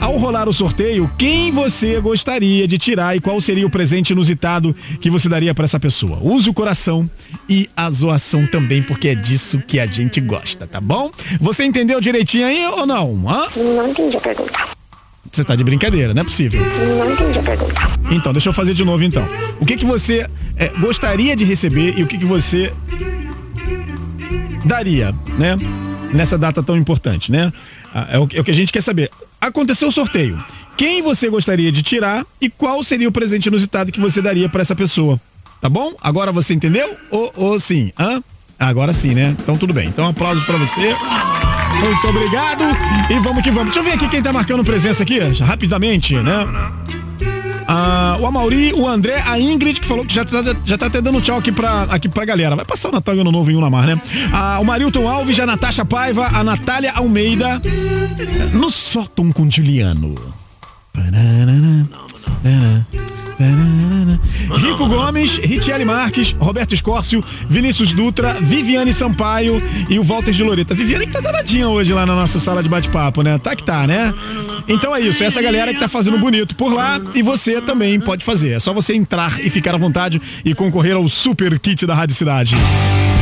ao 0.00 0.16
rolar 0.16 0.48
o 0.48 0.54
sorteio, 0.54 1.10
quem 1.18 1.52
você 1.52 2.00
gostaria 2.00 2.66
de 2.66 2.78
tirar 2.78 3.14
e 3.14 3.20
qual 3.20 3.38
seria 3.42 3.66
o 3.66 3.70
presente 3.70 4.14
inusitado 4.14 4.74
que 5.02 5.10
você 5.10 5.28
daria 5.28 5.52
para 5.54 5.66
essa 5.66 5.78
pessoa? 5.78 6.18
Use 6.22 6.48
o 6.48 6.54
coração 6.54 7.08
e 7.46 7.68
a 7.76 7.90
zoação 7.90 8.46
também, 8.46 8.82
porque 8.82 9.08
é 9.08 9.14
disso 9.14 9.62
que 9.66 9.78
a 9.78 9.86
gente 9.86 10.18
gosta, 10.18 10.66
tá 10.66 10.80
bom? 10.80 11.10
Você 11.42 11.64
entendeu 11.64 12.00
direitinho 12.00 12.46
aí 12.46 12.64
ou 12.68 12.86
não? 12.86 13.22
Hã? 13.28 13.48
Não 13.54 13.88
entendi 13.90 14.16
a 14.16 14.20
pergunta. 14.20 14.58
Você 15.30 15.44
tá 15.44 15.54
de 15.54 15.62
brincadeira, 15.62 16.12
não 16.12 16.22
é 16.22 16.24
possível. 16.24 16.60
Não 16.60 17.12
entendi 17.12 17.38
a 17.38 17.42
pergunta. 17.42 17.74
Então, 18.10 18.32
deixa 18.32 18.48
eu 18.48 18.52
fazer 18.52 18.74
de 18.74 18.84
novo 18.84 19.02
então. 19.04 19.26
O 19.60 19.64
que 19.66 19.76
que 19.76 19.84
você 19.84 20.26
é, 20.56 20.68
gostaria 20.80 21.36
de 21.36 21.44
receber 21.44 21.94
e 21.96 22.02
o 22.02 22.06
que 22.06 22.18
que 22.18 22.24
você 22.24 22.72
daria, 24.64 25.14
né? 25.38 25.56
Nessa 26.12 26.36
data 26.36 26.62
tão 26.62 26.76
importante, 26.76 27.30
né? 27.30 27.52
Ah, 27.94 28.08
É 28.10 28.18
o, 28.18 28.26
que- 28.26 28.36
é 28.36 28.40
o 28.40 28.44
que 28.44 28.50
a 28.50 28.54
gente 28.54 28.72
quer 28.72 28.82
saber. 28.82 29.08
Aconteceu 29.40 29.88
o 29.88 29.92
sorteio. 29.92 30.42
Quem 30.76 31.02
você 31.02 31.28
gostaria 31.28 31.70
de 31.70 31.82
tirar 31.82 32.26
e 32.40 32.48
qual 32.50 32.82
seria 32.82 33.08
o 33.08 33.12
presente 33.12 33.46
inusitado 33.46 33.92
que 33.92 34.00
você 34.00 34.20
daria 34.20 34.48
pra 34.48 34.62
essa 34.62 34.74
pessoa? 34.74 35.20
Tá 35.60 35.68
bom? 35.68 35.92
Agora 36.00 36.32
você 36.32 36.54
entendeu? 36.54 36.96
Ou, 37.10 37.32
ou 37.36 37.60
sim? 37.60 37.92
Hã? 37.98 38.22
Agora 38.58 38.92
sim, 38.92 39.14
né? 39.14 39.36
Então 39.38 39.56
tudo 39.56 39.72
bem. 39.72 39.88
Então 39.88 40.06
aplausos 40.08 40.44
pra 40.44 40.56
você. 40.56 40.94
Muito 41.78 42.08
obrigado. 42.08 42.64
E 43.10 43.18
vamos 43.20 43.42
que 43.42 43.50
vamos. 43.50 43.66
Deixa 43.66 43.80
eu 43.80 43.84
ver 43.84 43.92
aqui 43.92 44.08
quem 44.08 44.22
tá 44.22 44.32
marcando 44.32 44.64
presença 44.64 45.02
aqui, 45.02 45.18
rapidamente, 45.40 46.14
né? 46.14 46.46
Ah, 47.72 48.16
o 48.20 48.26
Amauri, 48.26 48.72
o 48.72 48.86
André, 48.88 49.22
a 49.24 49.38
Ingrid, 49.38 49.80
que 49.80 49.86
falou 49.86 50.04
que 50.04 50.12
já 50.12 50.24
tá, 50.24 50.42
já 50.64 50.76
tá 50.76 50.86
até 50.86 51.00
dando 51.00 51.20
tchau 51.20 51.38
aqui 51.38 51.52
pra, 51.52 51.84
aqui 51.84 52.08
pra 52.08 52.24
galera. 52.24 52.56
Vai 52.56 52.64
passar 52.64 52.88
o 52.88 52.92
Natal 52.92 53.14
e 53.14 53.20
Ano 53.20 53.30
Novo 53.30 53.48
em 53.48 53.54
Unamar, 53.54 53.86
né? 53.86 54.00
Ah, 54.32 54.58
o 54.60 54.64
Marilton 54.64 55.08
Alves, 55.08 55.38
a 55.38 55.46
Natasha 55.46 55.84
Paiva, 55.84 56.26
a 56.32 56.42
Natália 56.42 56.90
Almeida, 56.92 57.62
no 58.52 58.72
sótão 58.72 59.30
com 59.30 59.48
Juliano. 59.48 60.16
Rico 64.56 64.86
Gomes, 64.86 65.38
Ritiele 65.38 65.84
Marques, 65.84 66.34
Roberto 66.38 66.74
Escórcio, 66.74 67.24
Vinícius 67.48 67.92
Dutra, 67.92 68.34
Viviane 68.40 68.92
Sampaio 68.92 69.62
e 69.88 69.98
o 69.98 70.04
Walter 70.04 70.32
de 70.32 70.42
Loreta. 70.42 70.74
Viviane 70.74 71.06
que 71.06 71.12
tá 71.12 71.20
danadinha 71.20 71.68
hoje 71.68 71.92
lá 71.92 72.04
na 72.04 72.14
nossa 72.14 72.38
sala 72.38 72.62
de 72.62 72.68
bate-papo, 72.68 73.22
né? 73.22 73.38
Tá 73.38 73.56
que 73.56 73.64
tá, 73.64 73.86
né? 73.86 74.12
Então 74.68 74.94
é 74.94 75.00
isso, 75.00 75.24
essa 75.24 75.40
galera 75.40 75.72
que 75.72 75.80
tá 75.80 75.88
fazendo 75.88 76.18
bonito 76.18 76.54
por 76.54 76.72
lá 76.72 77.00
e 77.14 77.22
você 77.22 77.60
também 77.60 77.98
pode 77.98 78.24
fazer. 78.24 78.50
É 78.50 78.58
só 78.58 78.72
você 78.72 78.94
entrar 78.94 79.40
e 79.40 79.50
ficar 79.50 79.74
à 79.74 79.78
vontade 79.78 80.20
e 80.44 80.54
concorrer 80.54 80.94
ao 80.94 81.08
super 81.08 81.58
kit 81.58 81.86
da 81.86 81.94
Rádio 81.94 82.14
Cidade. 82.14 82.56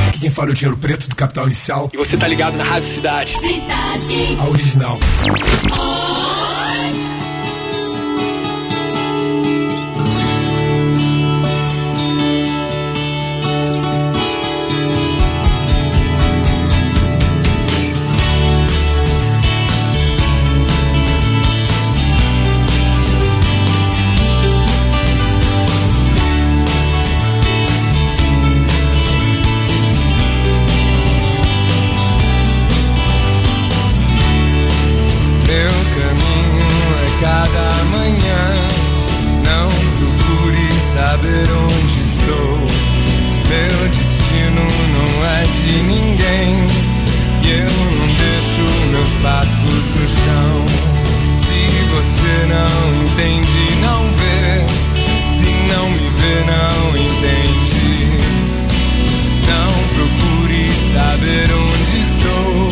Aqui 0.09 0.21
quem 0.21 0.31
fala 0.31 0.49
é 0.49 0.53
o 0.53 0.55
Dinheiro 0.55 0.77
Preto 0.77 1.09
do 1.09 1.15
Capital 1.15 1.47
Inicial. 1.47 1.91
E 1.93 1.97
você 1.97 2.17
tá 2.17 2.27
ligado 2.27 2.57
na 2.57 2.65
Rádio 2.65 2.89
Cidade. 2.89 3.37
A 4.41 4.49
original. 4.49 4.99
Meu 5.25 6.28
onde 61.89 62.03
estou. 62.03 62.71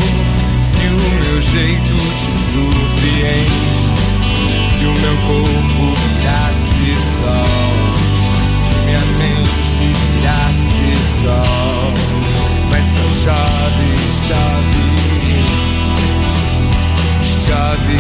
Se 0.63 0.83
o 0.83 1.01
meu 1.21 1.41
jeito 1.41 1.95
te 2.17 2.31
surpreende, 2.33 3.85
se 4.67 4.85
o 4.85 4.93
meu 4.93 5.17
corpo 5.27 5.85
virasse 6.19 6.97
sol, 6.99 7.77
se 8.61 8.75
minha 8.85 9.05
mente 9.19 9.81
virasse 10.21 10.97
sol, 11.23 11.93
mas 12.71 12.87
só 12.87 13.07
chove, 13.25 13.91
chove, 14.27 14.87
chove, 17.23 17.99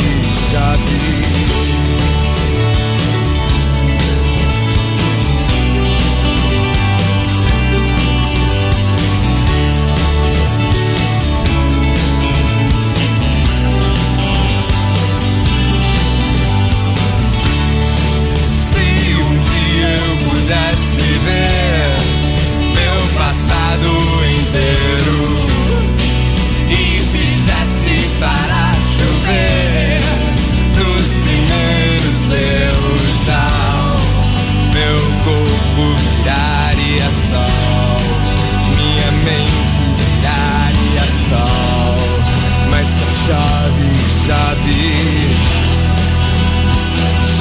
chove. 0.50 2.25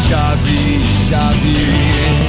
chave, 0.07 0.81
chave. 1.09 2.24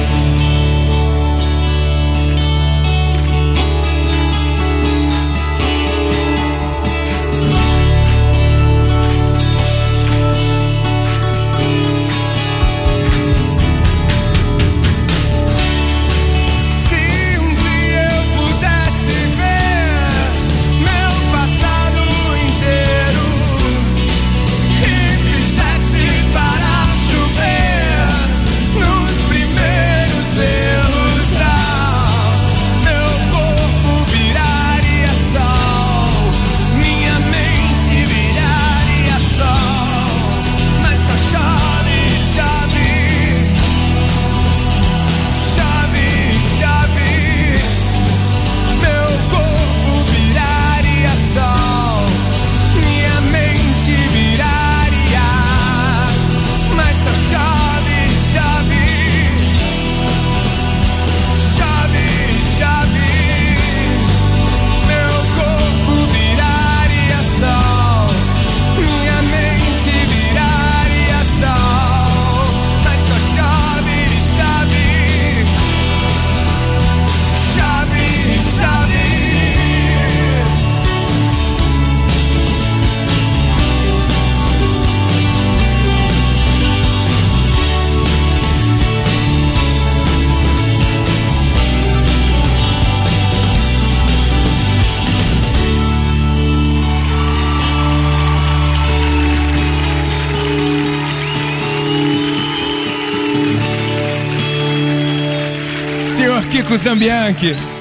Kiko 106.67 106.77
Zambianchi. 106.77 107.76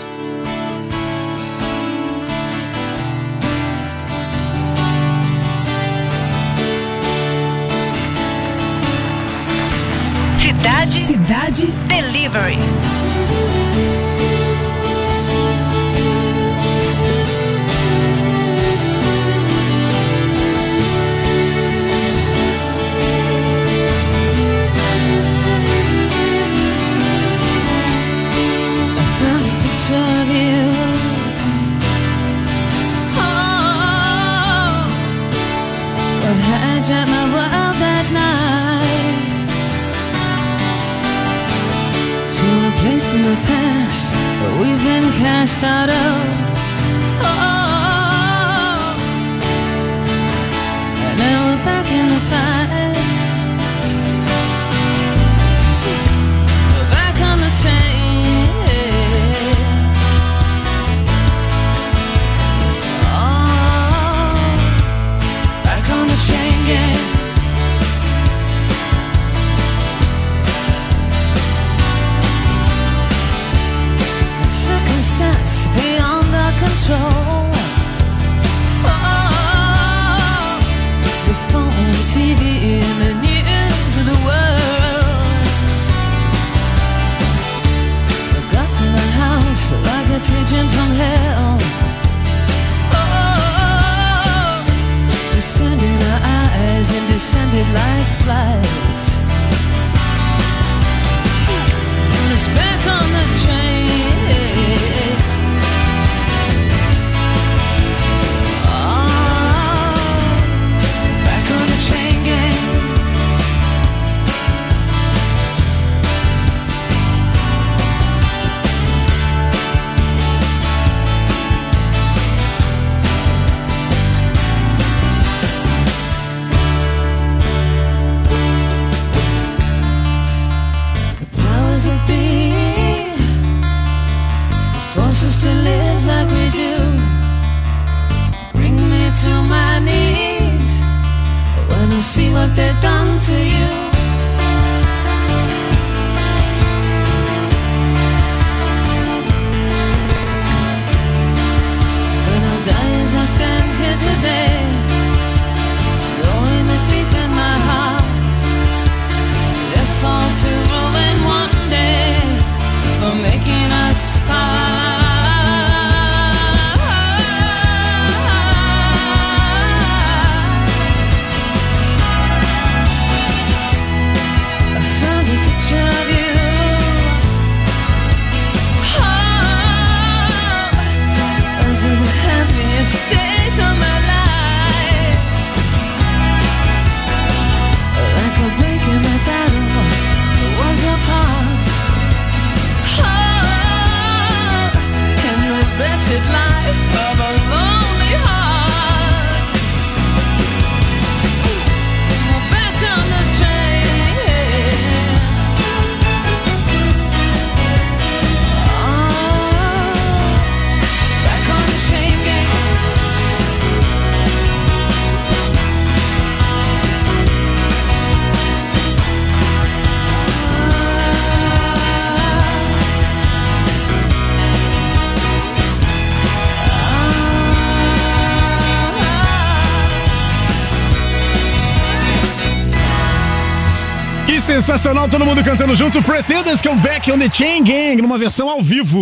Sensacional, 234.67 235.09
todo 235.09 235.25
mundo 235.25 235.45
cantando 235.45 235.77
junto. 235.77 236.03
Pretenders 236.03 236.61
Come 236.61 236.81
Back 236.81 237.13
on 237.13 237.19
the 237.21 237.31
Chain 237.33 237.63
Gang, 237.63 238.03
numa 238.03 238.19
versão 238.19 238.51
ao 238.51 238.61
vivo. 238.61 239.01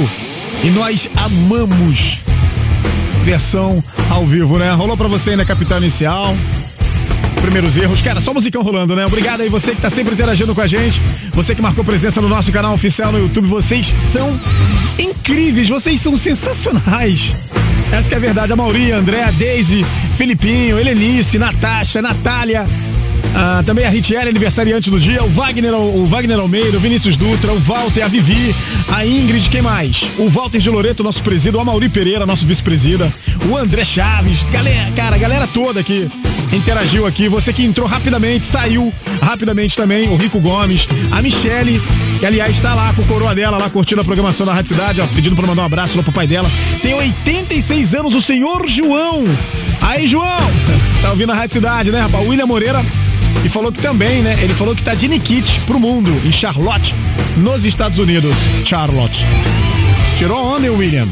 E 0.62 0.68
nós 0.68 1.08
amamos 1.16 2.18
versão 3.24 3.82
ao 4.10 4.26
vivo, 4.26 4.58
né? 4.58 4.70
Rolou 4.72 4.94
pra 4.94 5.08
você 5.08 5.30
aí 5.30 5.36
na 5.36 5.44
capital 5.46 5.78
inicial. 5.78 6.36
Primeiros 7.40 7.78
erros. 7.78 8.02
Cara, 8.02 8.20
só 8.20 8.34
musicão 8.34 8.62
rolando, 8.62 8.94
né? 8.94 9.06
Obrigado 9.06 9.40
aí 9.40 9.48
você 9.48 9.74
que 9.74 9.80
tá 9.80 9.88
sempre 9.88 10.12
interagindo 10.12 10.54
com 10.54 10.60
a 10.60 10.66
gente. 10.66 11.00
Você 11.32 11.54
que 11.54 11.62
marcou 11.62 11.82
presença 11.82 12.20
no 12.20 12.28
nosso 12.28 12.52
canal 12.52 12.74
oficial 12.74 13.10
no 13.10 13.18
YouTube. 13.18 13.48
Vocês 13.48 13.94
são 14.12 14.38
incríveis, 14.98 15.66
vocês 15.70 15.98
são 15.98 16.14
sensacionais. 16.14 17.32
Essa 17.90 18.06
que 18.06 18.14
é 18.14 18.18
a 18.18 18.20
verdade. 18.20 18.52
A 18.52 18.56
Mauri, 18.56 18.92
a 18.92 18.98
André, 18.98 19.22
a 19.22 19.30
Daisy, 19.30 19.82
Felipinho, 20.18 20.78
Helenice, 20.78 21.38
Natasha, 21.38 22.02
Natália. 22.02 22.66
Ah, 23.34 23.62
também 23.64 23.84
a 23.84 23.88
Ritiele, 23.88 24.28
aniversariante 24.28 24.90
do 24.90 24.98
dia, 24.98 25.22
o 25.22 25.28
Wagner, 25.28 25.74
o 25.74 26.06
Wagner 26.06 26.38
Almeida, 26.38 26.76
o 26.76 26.80
Vinícius 26.80 27.16
Dutra, 27.16 27.52
o 27.52 27.58
Walter, 27.58 28.02
a 28.02 28.08
Vivi, 28.08 28.54
a 28.88 29.06
Ingrid, 29.06 29.48
quem 29.50 29.62
mais? 29.62 30.04
O 30.18 30.28
Walter 30.28 30.58
de 30.58 30.70
Loreto, 30.70 31.02
nosso 31.02 31.22
presida, 31.22 31.58
o 31.58 31.60
Amauri 31.60 31.88
Pereira, 31.88 32.26
nosso 32.26 32.46
vice-presida, 32.46 33.12
o 33.48 33.56
André 33.56 33.84
Chaves, 33.84 34.44
galera, 34.44 34.90
cara, 34.92 35.16
a 35.16 35.18
galera 35.18 35.46
toda 35.46 35.80
aqui 35.80 36.08
interagiu 36.52 37.06
aqui. 37.06 37.28
Você 37.28 37.52
que 37.52 37.64
entrou 37.64 37.86
rapidamente, 37.86 38.44
saiu 38.44 38.92
rapidamente 39.20 39.76
também, 39.76 40.08
o 40.08 40.16
Rico 40.16 40.38
Gomes, 40.40 40.88
a 41.10 41.20
Michele, 41.20 41.80
que 42.18 42.26
aliás 42.26 42.54
está 42.54 42.74
lá 42.74 42.92
com 42.92 43.02
o 43.02 43.06
coroa 43.06 43.34
dela, 43.34 43.58
lá 43.58 43.68
curtindo 43.68 44.00
a 44.00 44.04
programação 44.04 44.46
da 44.46 44.54
Rádio 44.54 44.74
Cidade, 44.74 45.00
ó, 45.00 45.06
pedindo 45.08 45.36
pra 45.36 45.46
mandar 45.46 45.62
um 45.62 45.66
abraço 45.66 45.96
lá 45.96 46.02
pro 46.02 46.12
pai 46.12 46.26
dela. 46.26 46.50
Tem 46.82 46.94
86 46.94 47.94
anos, 47.94 48.14
o 48.14 48.20
senhor 48.20 48.68
João. 48.68 49.24
Aí, 49.80 50.06
João, 50.06 50.50
tá 51.02 51.10
ouvindo 51.10 51.32
a 51.32 51.34
Rádio 51.34 51.54
Cidade, 51.54 51.90
né, 51.90 52.00
rapaz? 52.00 52.26
William 52.26 52.46
Moreira 52.46 52.84
E 53.42 53.48
falou 53.48 53.72
que 53.72 53.80
também, 53.80 54.22
né? 54.22 54.38
Ele 54.42 54.54
falou 54.54 54.74
que 54.74 54.82
tá 54.82 54.94
de 54.94 55.08
Nikit 55.08 55.60
pro 55.60 55.80
mundo, 55.80 56.10
em 56.24 56.32
Charlotte, 56.32 56.94
nos 57.36 57.64
Estados 57.64 57.98
Unidos. 57.98 58.34
Charlotte. 58.64 59.24
Tirou 60.18 60.56
onda, 60.56 60.66
hein, 60.66 60.72
William? 60.72 61.08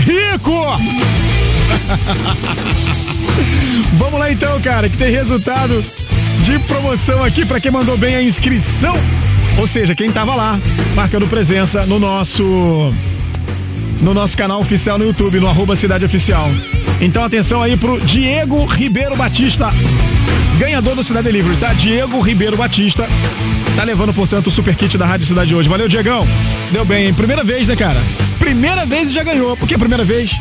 Rico! 0.00 0.52
Vamos 3.94 4.18
lá 4.18 4.30
então, 4.30 4.60
cara, 4.60 4.88
que 4.88 4.96
tem 4.96 5.10
resultado 5.10 5.84
de 6.44 6.58
promoção 6.60 7.22
aqui 7.22 7.44
para 7.44 7.60
quem 7.60 7.70
mandou 7.70 7.96
bem 7.96 8.14
a 8.14 8.22
inscrição. 8.22 8.96
Ou 9.58 9.66
seja, 9.66 9.94
quem 9.94 10.10
tava 10.10 10.34
lá, 10.34 10.58
marcando 10.94 11.26
presença 11.26 11.84
no 11.86 11.98
nosso 11.98 12.92
no 14.00 14.12
nosso 14.12 14.36
canal 14.36 14.60
oficial 14.60 14.98
no 14.98 15.04
YouTube, 15.04 15.38
no 15.38 15.46
arroba 15.46 15.76
Cidade 15.76 16.04
Oficial. 16.04 16.50
Então 17.00 17.22
atenção 17.22 17.62
aí 17.62 17.76
pro 17.76 18.00
Diego 18.00 18.64
Ribeiro 18.64 19.16
Batista, 19.16 19.70
ganhador 20.58 20.94
do 20.94 21.04
Cidade 21.04 21.26
Delivery, 21.26 21.56
tá? 21.56 21.72
Diego 21.72 22.20
Ribeiro 22.20 22.56
Batista, 22.56 23.08
tá 23.76 23.84
levando, 23.84 24.12
portanto, 24.12 24.46
o 24.48 24.50
super 24.50 24.74
kit 24.74 24.96
da 24.96 25.06
Rádio 25.06 25.26
Cidade 25.26 25.54
hoje. 25.54 25.68
Valeu, 25.68 25.88
Diegão. 25.88 26.26
Deu 26.70 26.84
bem, 26.84 27.06
hein? 27.06 27.14
Primeira 27.14 27.42
vez, 27.42 27.68
né, 27.68 27.76
cara? 27.76 28.00
Primeira 28.38 28.84
vez 28.86 29.10
e 29.10 29.12
já 29.12 29.22
ganhou. 29.22 29.56
Por 29.56 29.68
que 29.68 29.78
primeira 29.78 30.04
vez? 30.04 30.32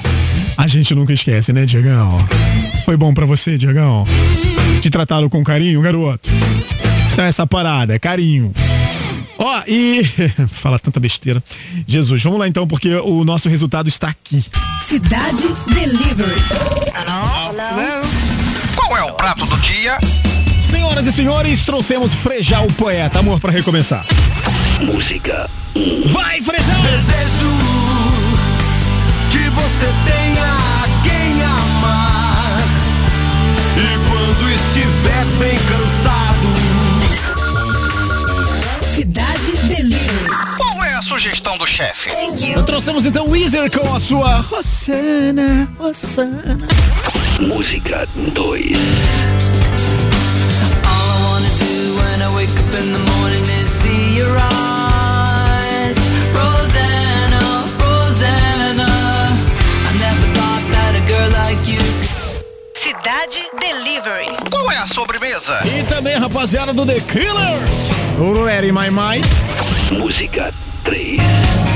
A 0.57 0.67
gente 0.67 0.93
nunca 0.93 1.13
esquece, 1.13 1.51
né, 1.53 1.65
Diegão? 1.65 2.25
Foi 2.85 2.95
bom 2.97 3.13
pra 3.13 3.25
você, 3.25 3.57
Diegão? 3.57 4.05
Te 4.81 4.89
trataram 4.89 5.29
com 5.29 5.43
carinho, 5.43 5.81
garoto? 5.81 6.29
Então 7.13 7.25
essa 7.25 7.45
parada, 7.47 7.95
é 7.95 7.99
carinho. 7.99 8.51
Ó, 9.37 9.61
e. 9.67 10.03
Fala 10.47 10.77
tanta 10.77 10.99
besteira. 10.99 11.43
Jesus, 11.87 12.21
vamos 12.23 12.39
lá 12.39 12.47
então, 12.47 12.67
porque 12.67 12.93
o 12.95 13.23
nosso 13.23 13.49
resultado 13.49 13.87
está 13.87 14.07
aqui. 14.07 14.43
Cidade 14.87 15.47
Delivery. 15.73 16.41
Qual 18.75 18.97
é 18.97 19.03
o 19.03 19.13
prato 19.13 19.45
do 19.45 19.57
dia? 19.57 19.97
Senhoras 20.61 21.05
e 21.05 21.11
senhores, 21.11 21.65
trouxemos 21.65 22.13
Frejal 22.13 22.65
o 22.65 22.73
poeta. 22.73 23.19
Amor 23.19 23.39
pra 23.39 23.51
recomeçar. 23.51 24.05
Música. 24.81 25.49
Vai, 26.07 26.41
Frejal! 26.41 26.81
Desejo 26.81 27.51
que 29.31 29.49
você 29.49 29.89
tenha 30.05 30.57
quem 31.03 31.43
amar. 31.43 32.59
E 33.77 33.97
quando 34.09 34.49
estiver 34.51 35.25
bem 35.39 35.57
cansado, 35.59 36.11
Cidade. 38.93 39.51
Qual 40.57 40.83
é 40.83 40.93
a 40.93 41.01
sugestão 41.01 41.57
do 41.57 41.65
chefe? 41.65 42.09
Nós 42.55 42.65
trouxemos 42.65 43.05
então 43.05 43.29
Weezer 43.29 43.71
com 43.71 43.95
a 43.95 43.99
sua 43.99 44.35
Rossana, 44.41 45.71
Rossana. 45.79 46.57
Música 47.41 48.07
2. 48.35 48.75
All 50.85 51.07
I 51.09 51.21
wanna 51.25 51.49
do 51.57 51.95
when 51.97 52.21
I 52.21 52.35
wake 52.35 52.49
up 52.49 52.73
in 52.79 52.93
the 52.93 52.99
morning 52.99 53.43
is 53.59 53.67
see 53.67 54.15
your 54.15 54.37
eyes. 54.37 55.97
Rosanna, 56.37 57.65
Rosanna. 57.81 58.85
I 58.85 59.91
never 59.97 60.27
thought 60.37 60.63
that 60.69 60.93
a 60.95 61.03
girl 61.09 61.29
like 61.41 61.67
you 61.67 61.81
Cidade 62.75 63.49
Delivery. 63.59 64.29
Qual 64.49 64.71
é 64.71 64.77
a 64.77 64.85
sobremesa? 64.85 65.59
E 65.65 65.83
também, 65.83 66.17
rapaziada 66.17 66.71
do 66.73 66.85
The 66.85 66.99
Killers. 67.01 67.91
O 68.19 68.45
Ready 68.45 68.71
My 68.71 68.91
Mind. 68.91 69.25
Música 69.91 70.53
3. 70.83 71.70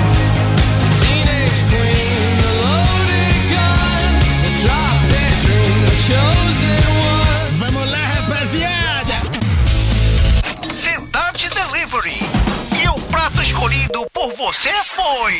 Chosen 6.07 7.04
você 14.37 14.69
foi. 14.95 15.33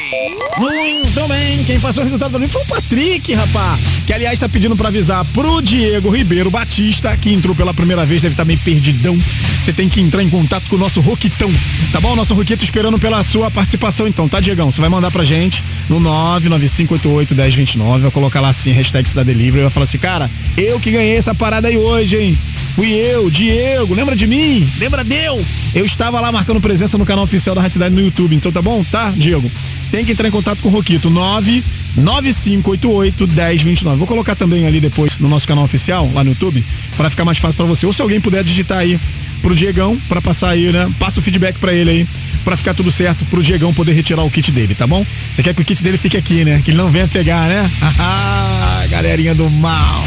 Muito 0.58 1.28
bem, 1.28 1.64
quem 1.66 1.80
passou 1.80 2.02
o 2.02 2.06
resultado 2.06 2.32
pra 2.32 2.40
mim 2.40 2.48
foi 2.48 2.62
o 2.62 2.66
Patrick, 2.66 3.34
rapá. 3.34 3.78
Que 4.06 4.14
aliás 4.14 4.40
tá 4.40 4.48
pedindo 4.48 4.76
pra 4.76 4.88
avisar 4.88 5.26
pro 5.26 5.62
Diego 5.62 6.10
Ribeiro 6.10 6.50
Batista, 6.50 7.16
que 7.18 7.34
entrou 7.34 7.56
pela 7.56 7.74
primeira 7.74 8.06
vez, 8.06 8.22
deve 8.22 8.34
estar 8.34 8.46
meio 8.46 8.60
perdidão. 8.60 9.20
Você 9.62 9.74
tem 9.74 9.90
que 9.90 10.00
entrar 10.00 10.24
em 10.24 10.30
contato 10.30 10.70
com 10.70 10.76
o 10.76 10.80
nosso 10.80 11.02
Roquitão, 11.02 11.52
tá 11.92 12.00
bom? 12.00 12.16
Nosso 12.16 12.34
Roquito 12.34 12.64
esperando 12.64 12.98
pela 12.98 13.24
sua 13.24 13.52
participação 13.52 14.08
então, 14.08 14.30
tá, 14.30 14.40
Diegão? 14.40 14.72
Você 14.72 14.80
vai 14.80 14.90
mandar 14.90 15.12
pra 15.12 15.24
gente 15.24 15.64
no 15.90 16.00
995881029, 16.00 18.00
vai 18.00 18.12
colocar 18.12 18.40
lá 18.40 18.50
assim, 18.50 18.72
hashtag 18.72 19.10
Cidade 19.10 19.28
Delivery, 19.28 19.60
e 19.60 19.64
vai 19.64 19.72
falar 19.72 19.86
assim, 19.86 19.98
cara, 19.98 20.30
eu 20.56 20.80
que 20.80 20.92
ganhei 20.92 21.18
essa 21.18 21.36
parada 21.36 21.68
aí 21.68 21.78
hoje, 21.78 22.18
hein? 22.18 22.38
Fui 22.76 22.94
eu, 22.94 23.30
Diego, 23.30 23.94
lembra 23.94 24.16
de 24.16 24.28
mim? 24.28 24.70
Lembra 24.78 25.04
deu? 25.04 25.44
Eu 25.76 25.86
estava 25.86 26.20
lá 26.22 26.32
marcando 26.32 26.62
presença 26.62 26.98
no 26.98 27.06
canal 27.06 27.26
oficial 27.26 27.54
da 27.54 27.62
Rádio 27.62 27.74
Cidade 27.74 27.94
no 27.94 28.00
YouTube, 28.00 28.34
então 28.34 28.50
tá 28.50 28.62
bom? 28.62 28.82
Tá, 28.90 29.12
Diego? 29.12 29.52
Tem 29.92 30.06
que 30.06 30.14
entrar 30.14 30.26
em 30.26 30.32
contato 30.32 30.60
com 30.60 30.70
o 30.70 30.72
Roquito, 30.72 31.10
99588 31.10 33.28
1029. 33.28 33.98
Vou 33.98 34.08
colocar 34.08 34.36
também 34.36 34.66
ali 34.66 34.80
depois 34.80 35.20
no 35.20 35.28
nosso 35.28 35.46
canal 35.46 35.66
oficial, 35.66 36.10
lá 36.14 36.24
no 36.24 36.30
YouTube, 36.30 36.64
para 36.96 37.10
ficar 37.10 37.26
mais 37.26 37.40
fácil 37.40 37.58
para 37.58 37.66
você. 37.66 37.86
Ou 37.86 37.92
se 37.92 38.02
alguém 38.02 38.22
puder 38.22 38.42
digitar 38.42 38.78
aí 38.78 38.98
pro 39.42 39.54
Diegão, 39.54 39.98
para 40.08 40.22
passar 40.22 40.52
aí, 40.52 40.72
né? 40.72 40.90
Passa 40.98 41.20
o 41.20 41.24
feedback 41.24 41.60
para 41.60 41.74
ele 41.74 41.90
aí, 41.90 42.08
para 42.46 42.56
ficar 42.56 42.74
tudo 42.74 42.90
certo, 42.90 43.26
pro 43.26 43.44
Diegão 43.44 43.74
poder 43.74 43.92
retirar 43.92 44.24
o 44.24 44.32
kit 44.32 44.54
dele, 44.54 44.76
tá 44.76 44.88
bom? 44.88 45.06
Você 45.34 45.44
quer 45.44 45.54
que 45.54 45.62
o 45.62 45.66
kit 45.66 45.84
dele 45.84 45.98
fique 45.98 46.16
aqui, 46.16 46.46
né? 46.46 46.62
Que 46.64 46.72
ele 46.72 46.78
não 46.78 46.90
venha 46.90 47.06
pegar, 47.06 47.50
né? 47.50 47.70
Haha, 47.82 48.88
galerinha 48.96 49.36
do 49.36 49.50
mal. 49.50 50.06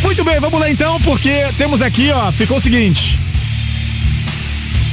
Muito 0.00 0.22
bem, 0.22 0.38
vamos 0.38 0.60
lá 0.60 0.70
então, 0.70 1.00
porque 1.00 1.44
temos 1.58 1.82
aqui, 1.82 2.12
ó, 2.12 2.30
ficou 2.30 2.58
o 2.58 2.60
seguinte. 2.60 3.18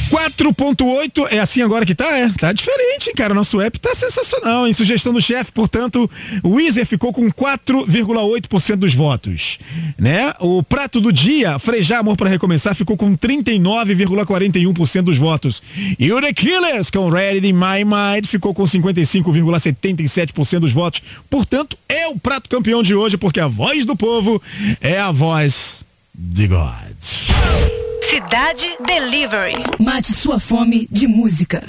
4.8 0.09 1.27
é 1.31 1.39
assim 1.39 1.61
agora 1.61 1.85
que 1.85 1.95
tá, 1.95 2.17
é? 2.17 2.29
Tá 2.29 2.53
diferente, 2.53 3.11
cara. 3.13 3.33
Nosso 3.33 3.59
app 3.59 3.79
tá 3.79 3.95
sensacional, 3.95 4.67
em 4.67 4.73
sugestão 4.73 5.11
do 5.13 5.21
chefe, 5.21 5.51
portanto, 5.51 6.09
o 6.43 6.55
Weezer 6.55 6.85
ficou 6.85 7.11
com 7.11 7.31
4,8% 7.31 8.75
dos 8.75 8.93
votos, 8.93 9.57
né? 9.97 10.33
O 10.39 10.61
prato 10.63 11.01
do 11.01 11.11
dia, 11.11 11.57
Frejar 11.59 11.99
Amor 11.99 12.15
para 12.15 12.29
Recomeçar, 12.29 12.75
ficou 12.75 12.95
com 12.95 13.15
39,41% 13.15 15.01
dos 15.01 15.17
votos. 15.17 15.61
E 15.99 16.11
o 16.11 16.21
The 16.21 16.33
Killers, 16.33 16.89
com 16.89 17.09
Ready 17.09 17.49
in 17.49 17.53
My 17.53 17.83
Mind, 17.83 18.25
ficou 18.27 18.53
com 18.53 18.63
55,77% 18.63 20.59
dos 20.59 20.71
votos. 20.71 21.01
Portanto, 21.29 21.77
é 21.89 22.07
o 22.07 22.19
prato 22.19 22.49
campeão 22.49 22.83
de 22.83 22.93
hoje, 22.95 23.17
porque 23.17 23.39
a 23.39 23.47
voz 23.47 23.85
do 23.85 23.95
povo 23.95 24.41
é 24.81 24.99
a 24.99 25.11
voz 25.11 25.85
de 26.17 26.47
God. 26.47 26.95
Cidade 28.09 28.77
Delivery. 28.85 29.55
Mate 29.79 30.13
sua 30.13 30.39
fome 30.39 30.87
de 30.89 31.07
música. 31.07 31.63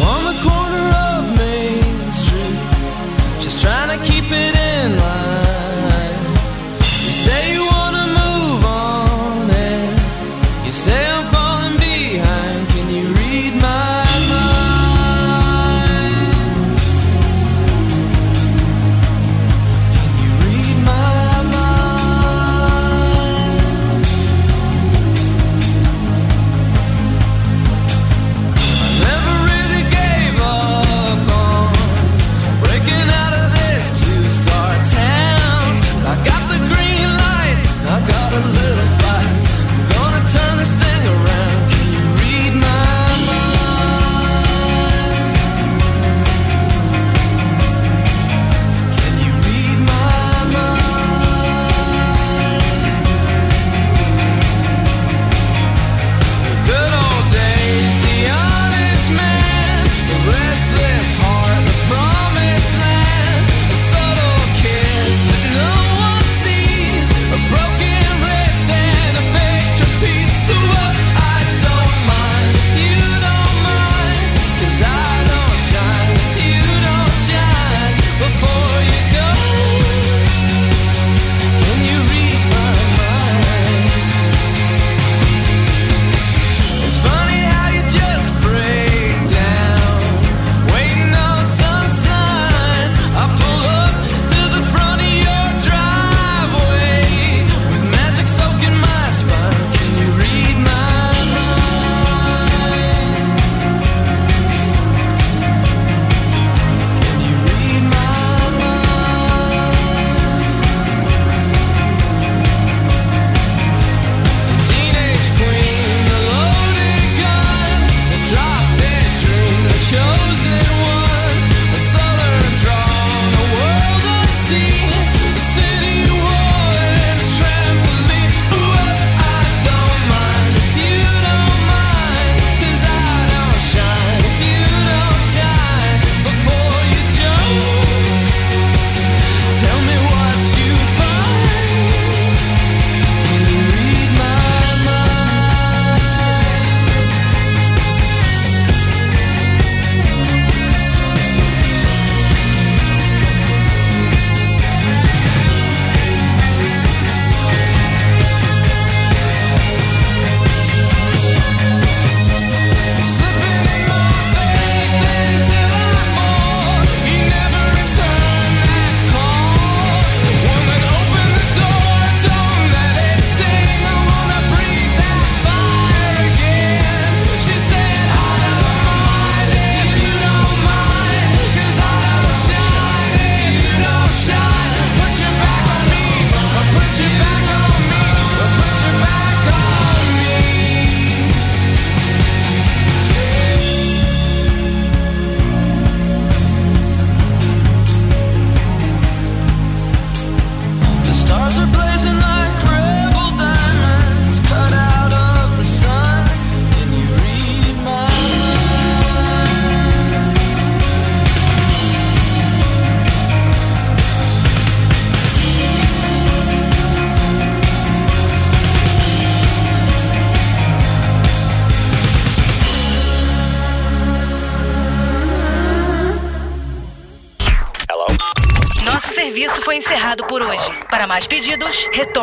I'm 0.00 0.02
on 0.02 0.24
the 0.24 0.40
corner 0.42 0.86
of 1.08 1.36
Main 1.36 2.12
Street, 2.12 3.40
just 3.40 3.60
trying 3.60 3.98
to 3.98 4.04
keep 4.04 4.24
it 4.30 4.56
in 4.56 4.77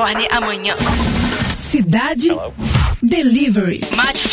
retorne 0.05 0.27
amanhã. 0.29 0.75
Cidade 1.59 2.29
Delivery. 3.01 3.81
Mate 3.95 4.27